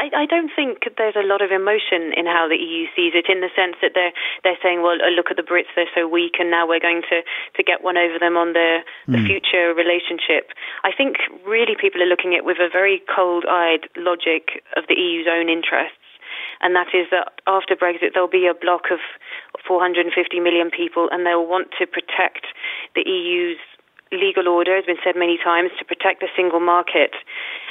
I, 0.00 0.24
I 0.24 0.26
don't 0.26 0.48
think 0.48 0.88
there's 0.96 1.20
a 1.20 1.26
lot 1.26 1.44
of 1.44 1.52
emotion 1.52 2.16
in 2.16 2.24
how 2.24 2.48
the 2.48 2.56
EU 2.56 2.88
sees 2.96 3.12
it, 3.12 3.28
in 3.28 3.44
the 3.44 3.52
sense 3.52 3.76
that 3.84 3.92
they're 3.92 4.16
they're 4.42 4.60
saying, 4.64 4.80
well, 4.80 4.96
look 5.12 5.28
at 5.28 5.36
the 5.36 5.44
Brits, 5.44 5.68
they're 5.76 5.92
so 5.92 6.08
weak, 6.08 6.40
and 6.40 6.48
now 6.48 6.64
we're 6.64 6.80
going 6.80 7.02
to 7.12 7.20
to 7.20 7.62
get 7.62 7.84
one 7.84 8.00
over 8.00 8.16
them 8.16 8.40
on 8.40 8.56
the 8.56 8.80
the 9.04 9.20
hmm. 9.20 9.28
future 9.28 9.76
relationship. 9.76 10.56
I 10.84 10.96
think 10.96 11.20
really 11.44 11.76
people 11.76 12.00
are 12.00 12.08
looking 12.08 12.32
at 12.32 12.40
it 12.40 12.44
with 12.48 12.56
a 12.56 12.72
very 12.72 13.02
cold-eyed 13.04 13.92
logic 14.00 14.64
of 14.80 14.88
the 14.88 14.96
EU's 14.96 15.28
own 15.28 15.52
interests 15.52 16.00
and 16.60 16.76
that 16.76 16.88
is 16.94 17.08
that 17.10 17.40
after 17.46 17.74
Brexit 17.74 18.12
there'll 18.14 18.28
be 18.28 18.46
a 18.46 18.54
block 18.54 18.90
of 18.90 19.00
450 19.66 20.12
million 20.40 20.70
people, 20.70 21.08
and 21.10 21.26
they'll 21.26 21.46
want 21.46 21.68
to 21.78 21.86
protect 21.86 22.46
the 22.94 23.02
EU's 23.04 23.58
legal 24.12 24.48
order, 24.48 24.74
has 24.74 24.84
been 24.84 24.98
said 25.04 25.14
many 25.16 25.38
times, 25.38 25.70
to 25.78 25.84
protect 25.84 26.20
the 26.20 26.28
single 26.36 26.60
market. 26.60 27.14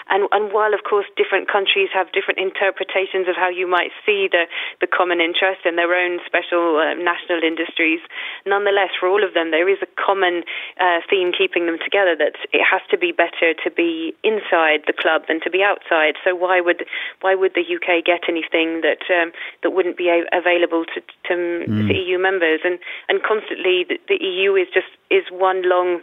And, 0.09 0.27
and 0.31 0.51
while, 0.51 0.73
of 0.73 0.81
course, 0.83 1.05
different 1.15 1.47
countries 1.47 1.89
have 1.93 2.11
different 2.11 2.39
interpretations 2.39 3.29
of 3.29 3.35
how 3.37 3.49
you 3.49 3.69
might 3.69 3.93
see 4.05 4.27
the, 4.29 4.45
the 4.81 4.87
common 4.87 5.21
interest 5.21 5.61
and 5.65 5.77
their 5.77 5.93
own 5.93 6.19
special 6.25 6.81
uh, 6.81 6.97
national 6.97 7.45
industries, 7.45 8.01
nonetheless, 8.45 8.89
for 8.99 9.07
all 9.07 9.23
of 9.23 9.33
them, 9.33 9.51
there 9.51 9.69
is 9.69 9.77
a 9.81 9.89
common 9.95 10.43
uh, 10.79 10.99
theme 11.09 11.31
keeping 11.31 11.65
them 11.65 11.77
together 11.77 12.15
that 12.17 12.35
it 12.51 12.65
has 12.65 12.81
to 12.89 12.97
be 12.97 13.11
better 13.11 13.53
to 13.53 13.69
be 13.69 14.13
inside 14.23 14.83
the 14.87 14.97
club 14.97 15.23
than 15.27 15.39
to 15.41 15.49
be 15.49 15.61
outside. 15.61 16.15
So 16.23 16.35
why 16.35 16.61
would 16.61 16.85
why 17.21 17.35
would 17.35 17.53
the 17.53 17.63
UK 17.63 18.03
get 18.03 18.27
anything 18.27 18.81
that 18.81 19.05
um, 19.13 19.31
that 19.63 19.71
wouldn't 19.71 19.97
be 19.97 20.09
a- 20.09 20.29
available 20.33 20.85
to, 20.85 21.01
to, 21.29 21.65
to 21.65 21.93
EU 21.93 22.17
members? 22.17 22.61
And 22.63 22.79
and 23.07 23.21
constantly, 23.23 23.85
the, 23.87 23.99
the 24.07 24.17
EU 24.23 24.55
is 24.55 24.67
just 24.73 24.89
is 25.09 25.23
one 25.31 25.67
long 25.67 26.01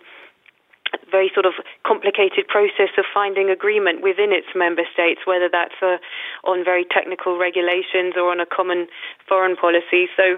very 1.10 1.30
sort 1.34 1.46
of 1.46 1.54
complicated 1.86 2.48
process 2.48 2.90
of 2.98 3.04
finding 3.12 3.50
agreement 3.50 4.02
within 4.02 4.32
its 4.32 4.46
member 4.54 4.82
states, 4.92 5.20
whether 5.26 5.48
that's 5.50 5.76
uh, 5.82 5.98
on 6.44 6.64
very 6.64 6.84
technical 6.84 7.38
regulations 7.38 8.14
or 8.16 8.30
on 8.30 8.40
a 8.40 8.46
common 8.46 8.86
foreign 9.28 9.56
policy. 9.56 10.08
So, 10.16 10.36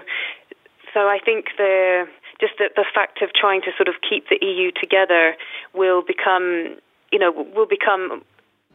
so 0.93 1.07
I 1.07 1.19
think 1.23 1.45
the 1.57 2.05
just 2.39 2.53
the, 2.57 2.69
the 2.75 2.85
fact 2.93 3.21
of 3.21 3.29
trying 3.33 3.61
to 3.61 3.71
sort 3.75 3.87
of 3.87 3.95
keep 4.07 4.29
the 4.29 4.39
EU 4.41 4.71
together 4.71 5.35
will 5.73 6.01
become, 6.01 6.77
you 7.11 7.19
know, 7.19 7.31
will 7.31 7.67
become 7.67 8.23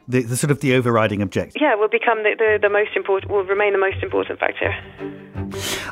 The, 0.07 0.23
the 0.23 0.37
sort 0.37 0.51
of 0.51 0.61
the 0.61 0.75
overriding 0.77 1.23
objective. 1.23 1.61
yeah, 1.61 1.75
will 1.75 1.88
become 1.88 2.23
the, 2.23 2.37
the, 2.37 2.59
the 2.61 2.68
most 2.68 2.90
important, 2.94 3.33
will 3.33 3.44
remain 3.44 3.73
the 3.73 3.79
most 3.79 4.03
important 4.03 4.38
factor. 4.38 4.70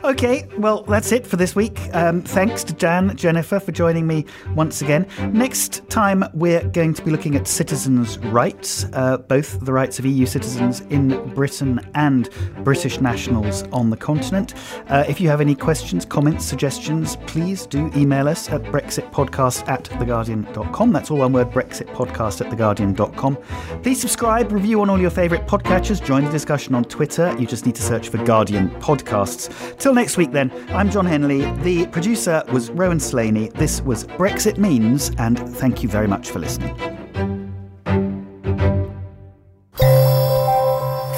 Okay, 0.04 0.48
well, 0.58 0.82
that's 0.82 1.12
it 1.12 1.24
for 1.24 1.36
this 1.36 1.54
week. 1.54 1.78
Um, 1.92 2.22
thanks 2.22 2.64
to 2.64 2.72
Jan, 2.72 3.16
Jennifer, 3.16 3.60
for 3.60 3.70
joining 3.70 4.04
me 4.04 4.26
once 4.56 4.82
again. 4.82 5.06
Next 5.32 5.88
time, 5.88 6.24
we're 6.34 6.66
going 6.70 6.92
to 6.94 7.04
be 7.04 7.12
looking 7.12 7.36
at 7.36 7.46
citizens' 7.46 8.18
rights, 8.18 8.84
uh, 8.94 9.18
both 9.18 9.60
the 9.60 9.72
rights 9.72 10.00
of 10.00 10.06
EU 10.06 10.26
citizens 10.26 10.80
in 10.90 11.32
Britain 11.34 11.78
and 11.94 12.28
British 12.64 13.00
nationals 13.00 13.62
on 13.72 13.90
the 13.90 13.96
continent. 13.96 14.54
Uh, 14.88 15.04
if 15.08 15.20
you 15.20 15.28
have 15.28 15.40
any 15.40 15.54
questions, 15.54 16.04
comments, 16.04 16.44
suggestions, 16.44 17.14
please 17.28 17.64
do 17.64 17.88
email 17.94 18.26
us 18.26 18.48
at 18.50 18.60
brexitpodcast 18.64 19.68
at 19.68 19.84
theguardian.com. 19.84 20.92
That's 20.92 21.12
all 21.12 21.18
one 21.18 21.32
word, 21.32 21.52
brexitpodcast 21.52 22.44
at 22.44 22.52
theguardian.com. 22.52 23.36
Please 23.84 24.00
subscribe, 24.00 24.50
review 24.50 24.80
on 24.80 24.90
all 24.90 25.00
your 25.00 25.10
favourite 25.10 25.46
podcatchers, 25.46 26.04
join 26.04 26.24
the 26.24 26.30
discussion 26.32 26.74
on 26.74 26.82
Twitter. 26.86 27.32
You 27.38 27.46
just 27.46 27.66
need 27.66 27.76
to 27.76 27.82
search 27.82 28.08
for 28.08 28.18
Guardian 28.24 28.68
Podcasts. 28.80 29.78
Till 29.78 29.91
next 29.92 30.16
week, 30.16 30.33
then, 30.33 30.50
I'm 30.70 30.90
Jon 30.90 31.07
Henley. 31.07 31.50
The 31.62 31.87
producer 31.88 32.42
was 32.52 32.70
Rowan 32.70 33.00
Slaney. 33.00 33.48
This 33.50 33.81
was 33.83 34.05
Brexit 34.05 34.59
Means, 34.59 35.11
and 35.18 35.38
thank 35.57 35.83
you 35.83 35.88
very 35.88 36.09
much 36.09 36.31
for 36.31 36.38
listening. 36.38 36.76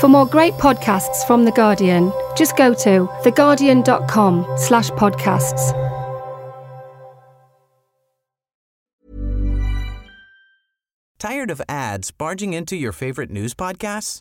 For 0.01 0.09
more 0.09 0.27
great 0.27 0.53
podcasts 0.55 1.27
from 1.27 1.45
The 1.45 1.53
Guardian, 1.53 2.13
just 2.37 2.57
go 2.57 2.75
to 2.75 3.09
theguardian.com 3.23 4.47
slash 4.59 4.91
podcasts. 4.91 5.73
Tired 11.19 11.51
of 11.51 11.63
ads 11.71 12.11
barging 12.11 12.53
into 12.53 12.77
your 12.77 12.93
favorite 12.93 13.31
news 13.31 13.55
podcasts? 13.55 14.21